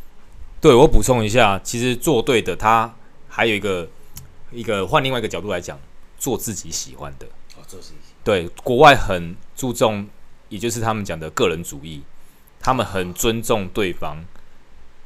[0.61, 2.93] 对，我补充一下，其实做对的，他
[3.29, 3.89] 还有一个
[4.51, 5.79] 一个换另外一个角度来讲。
[6.19, 7.27] 做自己喜欢的，
[7.57, 8.25] 哦，做自己喜欢。
[8.25, 10.09] 对，国外很注重，
[10.49, 12.03] 也就是他们讲的个人主义，
[12.59, 14.25] 他们很尊重对方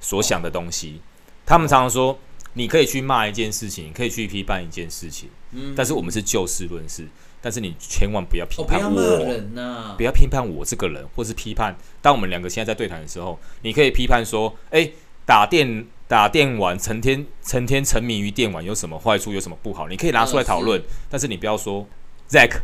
[0.00, 1.02] 所想的东西。
[1.44, 2.16] 他们常常说，
[2.54, 7.06] 你可以去骂一件事情，你可以去批判一件事情，嗯，但是我们是就事论事。
[7.42, 11.74] 但是你千万不要批判我，不要人呐，不要批判我这个人，或是批判。
[12.02, 14.90] 当我们两个现在在对谈的时候，你可以批判说，哎，
[15.24, 15.86] 打电。
[16.10, 19.32] 打电玩，成天成天沉迷于电玩，有什么坏处？
[19.32, 19.86] 有什么不好？
[19.86, 21.86] 你可以拿出来讨论，但是你不要说
[22.28, 22.62] ，Zack，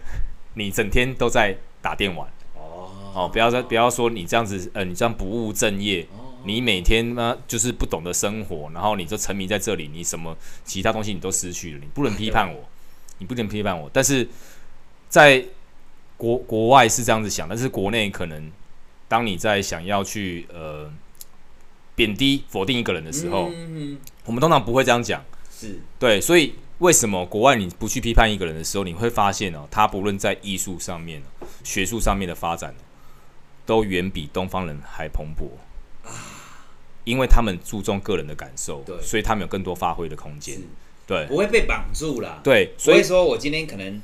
[0.55, 2.29] 你整天都在打电玩。
[2.57, 6.09] 哦，哦，不要再不要说你这样子，呃，你这样不务正业。
[6.47, 11.79] 你每天呢，就是不懂得生活，然后你就沉迷在这里，你什么其他东西你都失去了。
[11.81, 12.65] 你不能批判我，
[13.19, 13.91] 你不能批判我。
[13.93, 14.29] 但是
[15.09, 15.45] 在
[16.17, 18.51] 国国外是这样子想，但是国内可能，
[19.09, 20.91] 当你在想要去呃。
[21.97, 25.25] 贬低、否定一个人的时候，嗯、我们通常不会这样讲。
[25.51, 31.23] 是对，所以为什么国外你不去批判一个人的时候，你会发现哦，他不论在艺术上面、
[31.65, 32.75] 学术上面的发展，
[33.65, 35.65] 都远比东方人还蓬勃啊！
[37.07, 40.61] 因为他们注重个人的感受，对，所以他们有更多发挥的空间。
[41.07, 42.43] 对，不会被绑住了。
[42.45, 44.03] 对，所以说我今天可能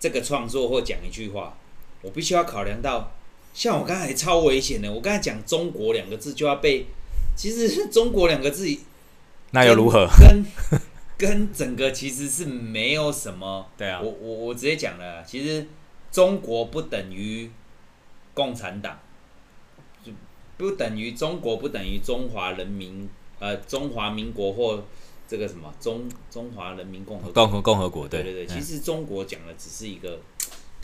[0.00, 1.56] 这个创作或讲一句话，
[2.02, 3.12] 我必须要考量到，
[3.54, 6.86] 像我刚才超危险的，我刚才讲“中国”两个字就要被。
[7.36, 8.66] 其实是中国两个字，
[9.52, 10.08] 那又如何？
[10.18, 10.44] 跟
[11.16, 13.64] 跟整个其实是没有什么。
[13.76, 15.68] 对啊，我我我直接讲了，其实
[16.10, 17.48] 中国不等于
[18.34, 19.07] 共产党，就
[20.58, 24.84] 不等于中国不等于中华人民呃中华民国或
[25.26, 28.06] 这个什么中中华人民共和共和共和国。
[28.06, 30.20] 对对对，其实中国讲的只是一个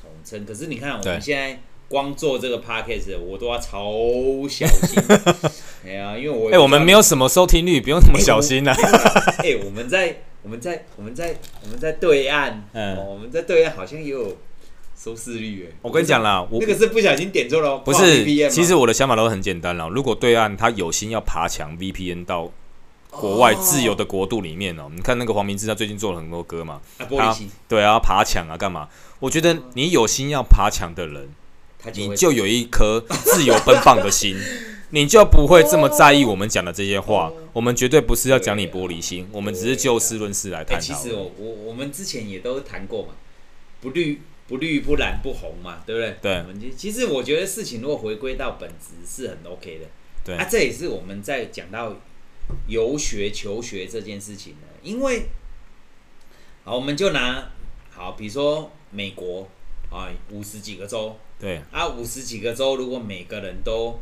[0.01, 1.61] 统称，可是你看我们现在。
[1.87, 3.93] 光做这个 podcast 我都要超
[4.49, 5.01] 小心。
[5.85, 8.77] 哎呀，因为我哎、欸，我们没有什么收听率，不用那么小心呐、啊。
[9.39, 14.35] 哎、欸，我们在我们在我们在我们在对岸，嗯，我们在对岸好像也有
[14.97, 15.77] 收视率哎。
[15.83, 18.25] 我跟你讲啦，我那个是不小心点错了，不是。
[18.51, 19.89] 其实我的想法都很简单了。
[19.89, 22.51] 如果对岸他有心要爬墙 VPN 到
[23.11, 28.89] 国外自由的国度里面哦，你看那个黄明志他最近做了很多歌嘛，啊，玻璃心，对啊，爬墙啊，干嘛？
[29.21, 31.29] 我觉得你有心要爬墙的人。
[31.93, 34.35] 你就有一颗自由奔放的心，
[34.89, 37.31] 你就不会这么在意我们讲的这些话。
[37.53, 40.83] 我们绝对不是要讲你玻璃心，我们只是就事论事来探讨。
[40.83, 43.09] 其实我我我们之前也都谈过嘛，
[43.83, 46.17] 不绿不绿不蓝不红嘛，对不对？
[46.21, 46.71] 对。
[46.77, 49.87] 其实我觉得事情如果回归到本质是很 OK 的。
[50.25, 50.37] 对。
[50.37, 51.97] 啊，这也是我们在讲到
[52.67, 55.27] 游学求学这件事情呢，因为
[56.63, 57.51] 好，我们就拿
[57.91, 59.49] 好，比如说美国
[59.91, 61.17] 啊，五十几个州。
[61.39, 63.99] 对啊，五十几个州，如果每个人都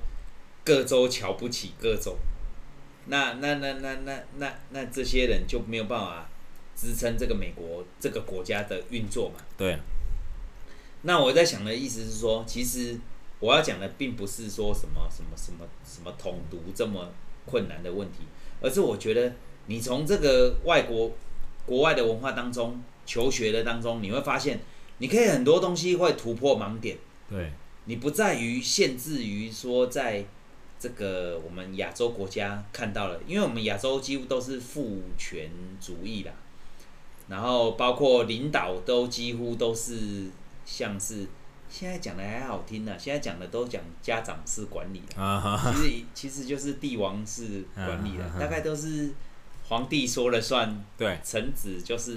[0.65, 2.17] 各州瞧不起各州，
[3.07, 6.29] 那那那那那那那这些人就没有办法
[6.77, 9.41] 支撑这个美国这个国家的运作嘛？
[9.57, 9.77] 对。
[11.03, 12.99] 那我在想的意思是说，其实
[13.41, 17.11] 我要讲的并不是说什么什么什么什么统独这么
[17.45, 18.19] 困难的问题，
[18.61, 19.35] 而是我觉得
[19.67, 21.11] 你从这个外国
[21.67, 24.61] 国外的文化当中求学的当中，你会发现
[24.99, 26.99] 你可以很多东西会突破盲点。
[27.29, 27.51] 对，
[27.87, 30.25] 你不在于限制于说在
[30.79, 35.51] 这个我们亚洲国家看到了，因为我们亚洲几乎都是父权
[35.81, 36.33] 主义啦，
[37.29, 40.29] 然后包括领导都几乎都是
[40.65, 41.27] 像是。
[41.75, 45.73] 现在讲的还好听呢、啊，现在讲的都讲家长式管理，uh huh.
[45.73, 48.41] 其实其实就是帝王式管理了，uh.
[48.41, 49.11] 大概都是
[49.67, 52.17] 皇帝说了算，对，臣子就是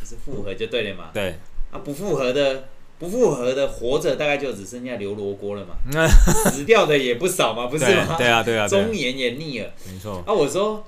[0.00, 1.34] 就是复合就对了嘛，对，
[1.72, 2.68] 啊不复合的
[3.00, 5.74] 不复合的活着大概就只剩下刘罗锅了嘛，
[6.52, 8.14] 死掉的也不少嘛，不是吗？
[8.16, 10.22] 对啊对啊，忠言也腻了，没错。
[10.24, 10.86] 啊，我说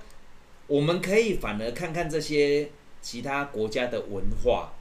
[0.68, 2.70] 我们可以反而看看这些
[3.02, 4.74] 其他国家的文化。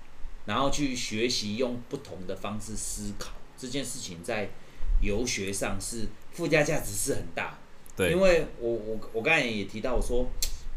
[0.49, 4.49] 然后去学习用不同的方式思考这件事情，在
[4.99, 7.55] 游学上是附加价值是很大。
[7.95, 10.25] 对，因为我我我刚才也提到，我说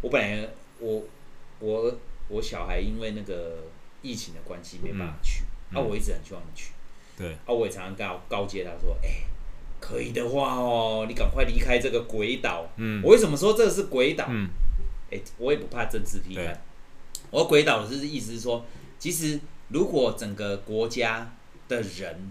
[0.02, 0.46] 我本来
[0.78, 1.02] 我
[1.58, 1.98] 我
[2.28, 3.64] 我小孩因为那个
[4.02, 6.72] 疫情的关系没办法去，嗯、啊，我一直很希望你去。
[7.16, 9.24] 对，啊，我也常常告告诫他说，哎、欸，
[9.80, 12.68] 可以的话哦，你赶快离开这个鬼岛。
[12.76, 14.26] 嗯，我为什么说这个是鬼岛？
[14.28, 14.50] 嗯，
[15.10, 16.62] 哎、欸，我也不怕政治批判。
[17.30, 18.62] 我说鬼岛的是意思是说，
[18.98, 19.40] 其实。
[19.72, 21.34] 如果整个国家
[21.66, 22.30] 的人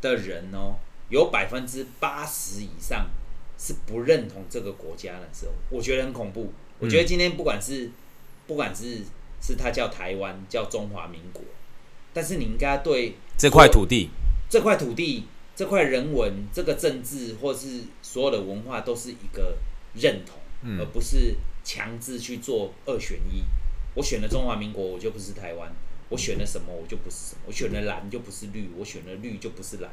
[0.00, 0.76] 的人哦，
[1.10, 3.10] 有百分之八十以上
[3.58, 6.52] 是不认同这个国家的时候，我觉得很恐怖。
[6.78, 7.90] 我觉得今天不管是
[8.46, 9.02] 不管是
[9.42, 11.42] 是他叫台湾叫中华民国，
[12.14, 14.08] 但是你应该对这块土地、
[14.48, 19.58] 这块土地、这块人文、这个政治或是所有的文化都是一个
[19.92, 20.38] 认同，
[20.78, 23.44] 而不是强制去做二选一。
[23.94, 25.70] 我选了中华民国，我就不是台湾。
[26.10, 29.90] 我选了什么，我就不是什么；我选了蓝，就不是绿；我选了绿，就不是蓝。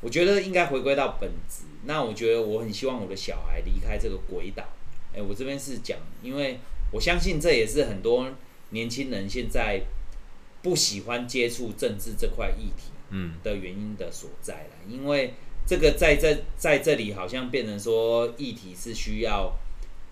[0.00, 1.64] 我觉得应该回归到本质。
[1.84, 4.64] 那我觉得我很希望我的小孩离开这个鬼岛。
[5.12, 6.58] 诶，我这边是讲，因为
[6.92, 8.30] 我相信这也是很多
[8.70, 9.82] 年轻人现在
[10.62, 14.76] 不喜欢接触政治这块议题，嗯，的原因的所在了。
[14.88, 15.34] 因为
[15.66, 19.52] 这个在这在这里好像变成说议题是需要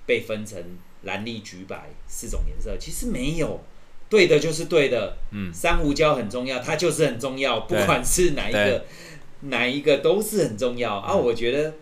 [0.05, 0.61] 被分成
[1.05, 3.61] 蓝、绿、橘、白四种颜色，其实没有。
[4.09, 8.85] 对的就是对的，嗯，珊瑚礁很重要，它就是很重要，不管是哪一个，
[9.43, 11.15] 哪一个都是很重要啊。
[11.15, 11.75] 我觉得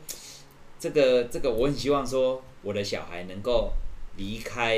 [0.81, 3.73] 这个这个，我很希望说我的小孩能够
[4.17, 4.77] 离开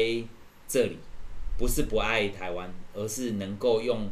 [0.68, 0.98] 这里，
[1.56, 4.10] 不是不爱台湾，而是能够用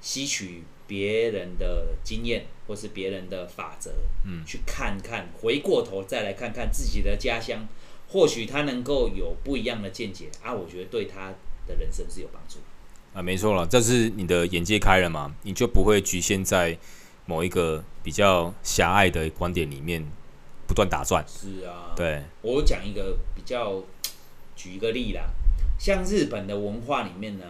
[0.00, 3.92] 吸取别人的经验或是别人的法则，
[4.24, 7.68] 嗯，去看看，回过头再来看看自己的家乡，
[8.08, 10.52] 或许他能够有不一样的见解啊。
[10.52, 11.32] 我觉得对他。
[11.66, 12.58] 的人生是有帮助
[13.12, 16.76] 啊，没错了，这是你的眼界开了嘛，你就不会局限在
[17.24, 20.04] 某一个比较狭隘的观点里面
[20.66, 21.24] 不断打转。
[21.26, 23.82] 是啊，对，我讲一个比较，
[24.54, 25.22] 举一个例啦，
[25.78, 27.44] 像日本的文化里面呢，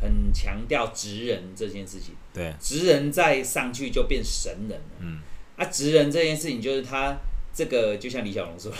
[0.00, 2.14] 很强调职人这件事情。
[2.32, 4.96] 对，职人再上去就变神人了。
[5.00, 5.18] 嗯，
[5.56, 7.16] 啊，职人这件事情就是他
[7.52, 8.72] 这个，就像李小龙说。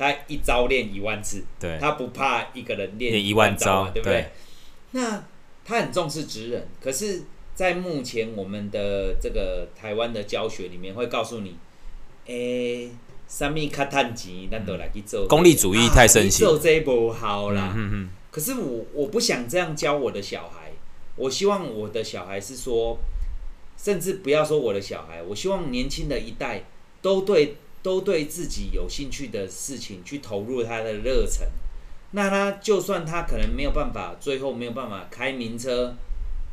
[0.00, 4.14] 他一招练一万次，对，他不怕一个人练一万招嘛，对不对？
[4.14, 4.30] 对，
[4.92, 5.22] 那
[5.62, 7.24] 他很重视职人，可是，
[7.54, 11.54] 在目前我们的这个台湾的教学里面，会告诉你，
[12.24, 12.90] 诶，
[13.28, 15.26] 什么卡叹钱，咱都来去做。
[15.28, 17.74] 功利主义太盛行，做这不好啦。
[17.76, 18.10] 嗯嗯。
[18.30, 20.72] 可是我我不想这样教我的小孩，
[21.16, 22.98] 我希望我的小孩是说，
[23.76, 26.64] 甚至不要说我的小孩，我希望年轻的一代
[27.02, 27.56] 都对。
[27.82, 31.46] 都对自己有兴趣的事情去投入他的热忱，
[32.10, 35.94] 那他就算他可能没有办法，最后没有办法开名车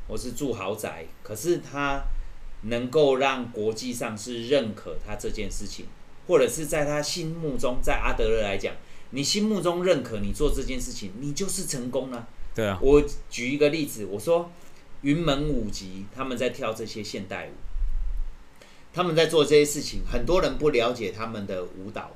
[0.07, 2.03] 或是住豪宅，可是他
[2.61, 5.85] 能够让国际上是认可他这件事情，
[6.27, 8.73] 或者是在他心目中，在阿德勒来讲，
[9.09, 12.27] 你心目中认可你做这件事情，你就是成功了。
[12.55, 14.49] 对啊，我举一个例子，我说
[15.01, 17.66] 云门舞集他们在跳这些现代舞。
[18.97, 22.09] 他们在做这些事情，很多人不了解他们的舞蹈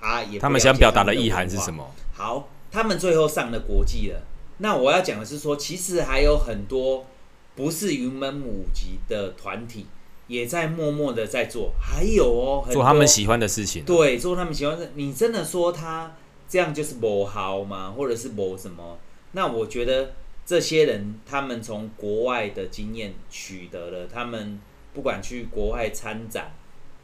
[0.00, 1.88] 啊，也他们想表达的意涵是什么？
[2.12, 4.20] 好，他们最后上了国际了。
[4.58, 7.06] 那我要讲的是说，其实还有很多
[7.54, 9.86] 不是云门舞集的团体
[10.26, 13.84] 也在默默的在做，还有哦，做他们喜欢的事情。
[13.84, 14.90] 对，做他们喜欢的。
[14.96, 16.16] 你真的说他
[16.48, 17.94] 这样就是某好吗？
[17.96, 18.98] 或者是某什么？
[19.30, 20.14] 那我觉得
[20.44, 24.58] 这些人，他们从国外的经验取得了他们。
[24.94, 26.52] 不管去国外参展、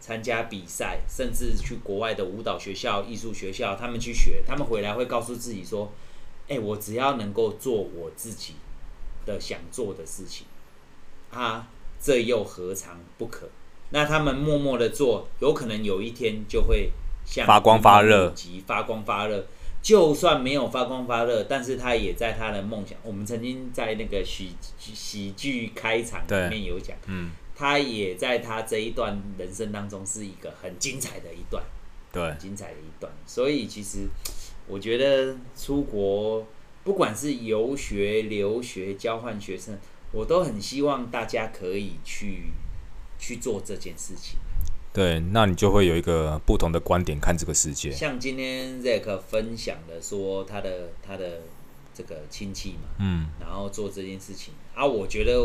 [0.00, 5.92] 参加比赛，甚至去国外的舞蹈学校、艺术学校，他们去学，他们回来会告诉自己说
[6.48, 8.54] ：“哎、欸，我只要能够做我自己
[9.26, 10.46] 的想做的事情，
[11.30, 11.68] 啊，
[12.00, 13.50] 这又何尝不可？”
[13.90, 16.92] 那他们默默的做，有可能有一天就会
[17.26, 19.44] 像发光发热，及发光发热。
[19.82, 22.98] 就算没有发光发热，但是他也在他的梦想。
[23.02, 27.30] 我们曾经在那个喜喜剧开场里面有讲，嗯。
[27.60, 31.62] 他也在他这一段人生当中是一个很精彩的一段，
[32.10, 33.12] 对，很精彩的一段。
[33.26, 34.08] 所以其实
[34.66, 36.46] 我觉得出国，
[36.82, 39.78] 不管是游学、留学、交换学生，
[40.10, 42.44] 我都很希望大家可以去
[43.18, 44.38] 去做这件事情。
[44.94, 47.92] 对，那你就会有一个不同的观点看这个世界。
[47.92, 51.42] 像今天 Zack 分享的说他的他的
[51.92, 55.38] 这个亲戚嘛，嗯，然后做这件事情啊，我觉得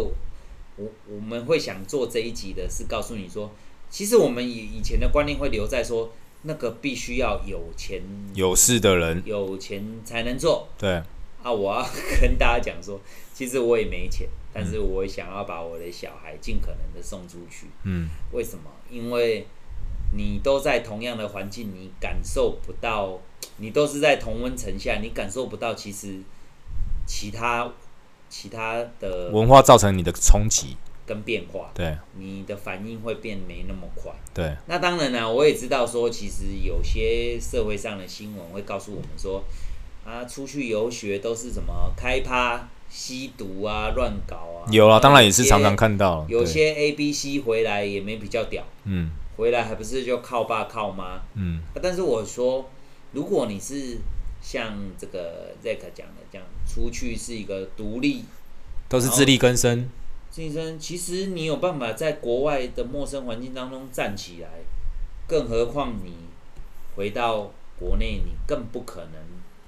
[0.78, 3.52] 我我们会想做这一集的是告诉你说，
[3.90, 6.12] 其实我们以以前的观念会留在说，
[6.44, 8.02] 那个必须要有钱
[8.34, 10.68] 有势的人有钱才能做。
[10.78, 11.02] 对
[11.44, 11.88] 啊，我要
[12.20, 13.00] 跟大家讲说，
[13.34, 17.68] 其实我也没钱，但是我想要把我的小孩尽可能的送出去。
[17.84, 18.72] 嗯，为什么？
[18.90, 19.46] 因为
[20.16, 23.20] 你都在同样的环境，你感受不到，
[23.58, 26.20] 你都是在同温层下，你感受不到其实
[27.06, 27.72] 其他
[28.38, 30.76] 其他的文化造成你的冲击
[31.06, 31.72] 跟变化。
[31.74, 34.12] 对，你的反应会变没那么快。
[34.34, 39.42] 对，那当然了，我也知道说，其实有些社会上的新闻会告诉我们说，
[40.04, 42.68] 啊，出去游学都是什么开趴。
[42.88, 46.26] 吸毒啊，乱搞啊，有啊，当然也是常常看到。
[46.30, 51.60] 有些 A、B、C 回来也没比较屌，嗯，回来还不是就靠爸靠妈，嗯。
[51.82, 52.70] 但是我说，
[53.12, 53.98] 如果你是
[54.40, 58.26] 像这个 Zack 讲的这样，出去是一个独立，
[58.90, 59.90] 都是自力更生。
[60.30, 64.50] 自力更生，其实你有办法在国外的陌生环境当中站起来，
[65.28, 66.14] 更何况你
[66.96, 69.14] 回到国内，你更不可能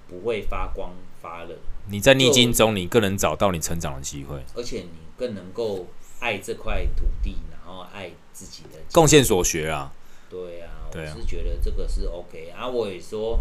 [0.08, 1.58] 不会发光发热。
[1.90, 5.88] 你在逆境中，你更能找到你成长的机会，而且你更能够
[6.20, 9.94] 爱这块土地，然后爱自己的贡献所学啊。
[10.30, 12.68] 对啊，我是觉得这个是 OK 啊。
[12.68, 13.40] 我也说，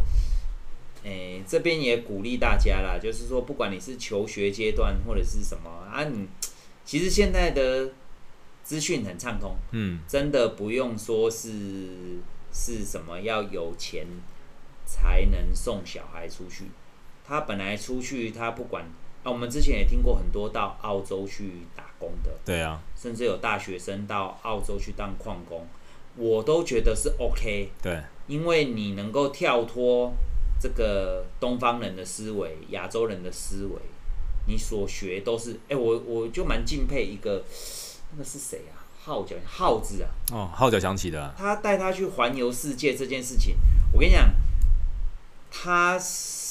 [1.07, 6.27] 诶、欸，这边也鼓励大家啦，就是说，不管你是求学阶段或者是什么啊，你
[6.85, 7.91] 其实现在的
[8.65, 12.19] 资讯很畅通，嗯，真的不用说是
[12.53, 14.05] 是什么要有钱
[14.85, 16.65] 才能送小孩出去。
[17.25, 18.85] 他本来出去，他不管
[19.23, 25.67] 啊，我们之前也听过很多到澳洲去打工的，对啊，甚至有大学生到澳洲去当矿工，
[26.17, 30.13] 我都觉得是 OK，对，因为你能够跳脱
[30.61, 33.81] 这个东方人的思维、亚洲人的思维，
[34.47, 37.45] 你所学都是，哎、欸，我我就蛮敬佩一个，
[38.13, 38.85] 那个是谁啊？
[39.05, 43.57] 号角号子啊，哦，号角响起的，他带他去环游世界这件事情，
[43.93, 44.31] 我跟你讲，
[45.51, 45.99] 他。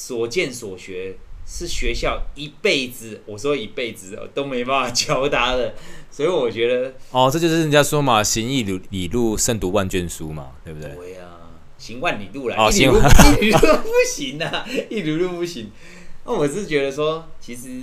[0.06, 5.74] 所见所学是学校一辈子，我说一辈子都没办法教他的，
[6.12, 10.92] 所以我觉得哦，这就是人家说嘛，行万里路胜读万卷书嘛，对不对？
[10.94, 11.35] 对啊，
[11.78, 13.02] 行万里路来，哦，行万
[13.40, 15.72] 里路不行啊，一里路不行。
[16.26, 17.82] 那我是觉得说，其实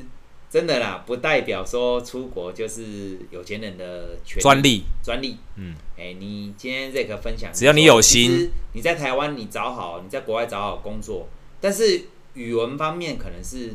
[0.51, 5.37] 真的啦，不代表说出国就是有钱人的权专利，专利。
[5.57, 11.29] 嗯，哎、欸，你今天这个分享，只要你有心，你在台湾你找好，你在国外找好工作，
[11.61, 12.03] 但是。
[12.35, 13.75] 语文方面可能是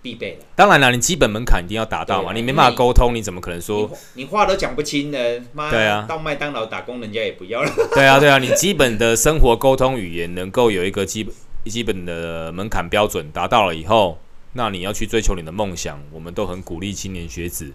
[0.00, 5.18] 必备的，当然了，你基本门槛一定要达到嘛，你没办法沟通，你怎么可能说你话都讲不清呢？
[5.52, 7.72] 妈，对啊，到麦当劳打工人家也不要了。
[7.92, 11.34] 对啊，对啊，你基本的生活沟通语言能够有一个基本
[11.64, 14.18] 基本的门槛标准达到了以后，
[14.52, 17.72] 那你要去追求你的梦想，我们都很鼓励青年学子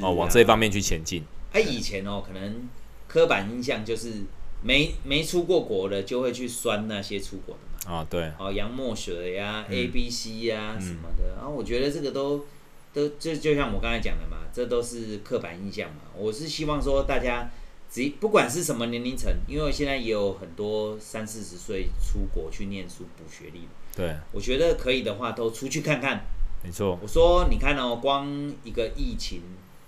[0.00, 1.24] 哦往这一方面去前进。
[1.52, 2.68] 哎、啊，以前哦，可能
[3.08, 4.22] 刻板印象就是
[4.62, 7.60] 没没出过国的就会去酸那些出国的。
[7.86, 12.44] 啊、哦，对，哦，杨墨水呀，A B C 呀、啊，什么的，然后、我觉得这个都
[12.92, 16.00] 都就就像我刚才讲的嘛，这都是刻板印象嘛。
[16.16, 17.48] 我是希望说大家，
[17.88, 26.24] 只不管是什么年龄层，因为现在也有很多三四十岁出国去念书补学历，对，我觉得可以的话都出去看看。
[26.64, 29.42] 没错，我说你看哦，光一个疫情，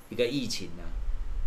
[0.09, 0.86] 一个疫情啊，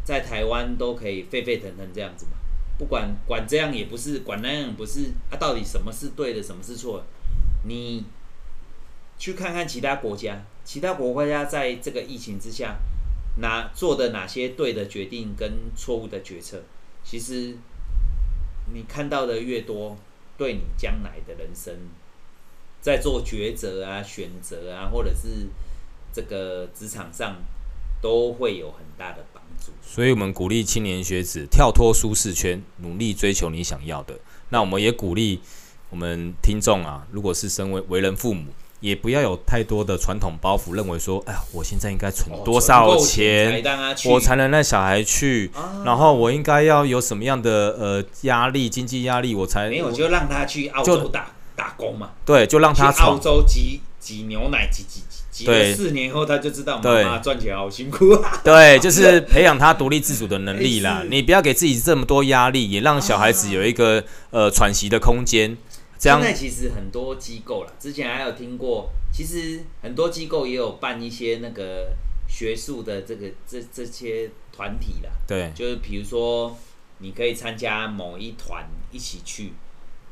[0.03, 2.33] 在台湾都可以沸沸腾腾这样子嘛。
[2.81, 7.03] 不管管这样也不是，管那样也不是，啊，到底什么是对的，什么是错？
[7.63, 8.03] 你
[9.19, 12.79] 去看看其他国家，其他国家在这个疫情之下，
[13.37, 16.63] 哪做的哪些对的决定跟错误的决策，
[17.03, 17.55] 其实
[18.73, 19.95] 你看到的越多，
[20.35, 21.71] 对你将来的人生，
[22.81, 25.47] 在做抉择啊、选择啊，或者是
[26.11, 27.35] 这个职场上，
[28.01, 29.40] 都会有很大的帮。
[29.83, 34.15] 所以，我们鼓励青年学子跳脱舒适圈，努力追求你想要的。
[34.49, 35.41] 那我们也鼓励
[35.89, 38.45] 我们听众啊，如果是身为为人父母，
[38.79, 43.61] 也不要有太多的传统包袱，认为说，哎呀，我现在应该存多少钱，
[44.05, 45.51] 我才能让小孩去，
[45.85, 52.11] 然后我应该要有什么样的呃压力，经济压力，我才没有就让他去澳洲打打工嘛。
[52.25, 58.37] 对，就让他去澳洲挤挤牛奶，挤挤挤挤了，四年后他就知道妈妈赚钱好辛苦啊。
[58.43, 61.03] 对，就是培养他独立自主的能力啦。
[61.07, 65.55] 你不要给自己这么多压力，也让小孩子有一个呃喘息的空间。
[65.99, 66.19] 这样。
[66.19, 71.93] 现在其实很多机构啦，之前还有听过，其实很多机构也有办一些那个
[72.27, 75.11] 学术的这个这这些团体啦。
[75.27, 76.57] 对，就是比如说
[76.97, 79.53] 你可以参加某一团一起去。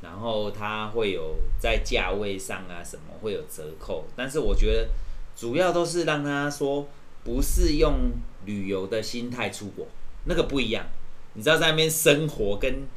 [0.02, 4.88] 然后它会有在价位上啊什么会有折扣，但是我觉得
[5.36, 6.88] 主要都是让他说
[7.24, 8.12] 不是用
[8.46, 9.86] 旅游的心态出国，
[10.24, 10.86] 那个不一样。
[11.34, 12.88] 你知道在那边生活跟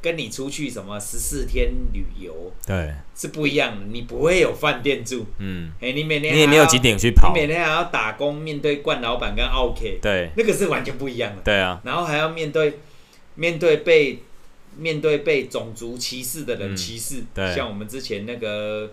[0.00, 3.86] 跟你出去什么十四天旅游，对，是不一样的。
[3.86, 11.42] 你不会有饭店住，嗯， 哎，你每天你也没有景点去跑，你每天还要打工，面对惯老板跟奥客，对，那个是完全不一样的。
[11.42, 12.78] 对啊，然后还要面对
[13.34, 14.22] 面对被。
[14.76, 18.92] 面对被种族歧视的人歧视，嗯、像我们之前那个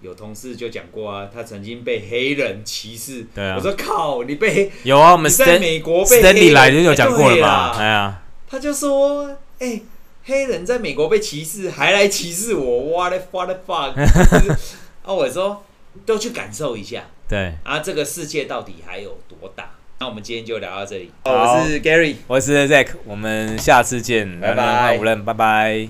[0.00, 3.26] 有同事就讲过啊，他曾经被黑人歧视。
[3.34, 7.76] 对啊，我说靠，你被有啊，我们在美国被黑人来就有讲过了吧？
[7.78, 9.26] 哎呀，他就说，
[9.58, 9.82] 哎、欸，
[10.24, 13.92] 黑人在美国被歧视，还来歧视我，what the what the fuck？
[15.02, 15.64] 啊，我说
[16.06, 19.70] 都去感受一下，对啊，这个世界到底还有多大？
[20.02, 21.10] 那我们今天就聊到这里。
[21.24, 25.88] 我是 Gary，我是 Zack，我们下次见，拜拜，无论，拜拜。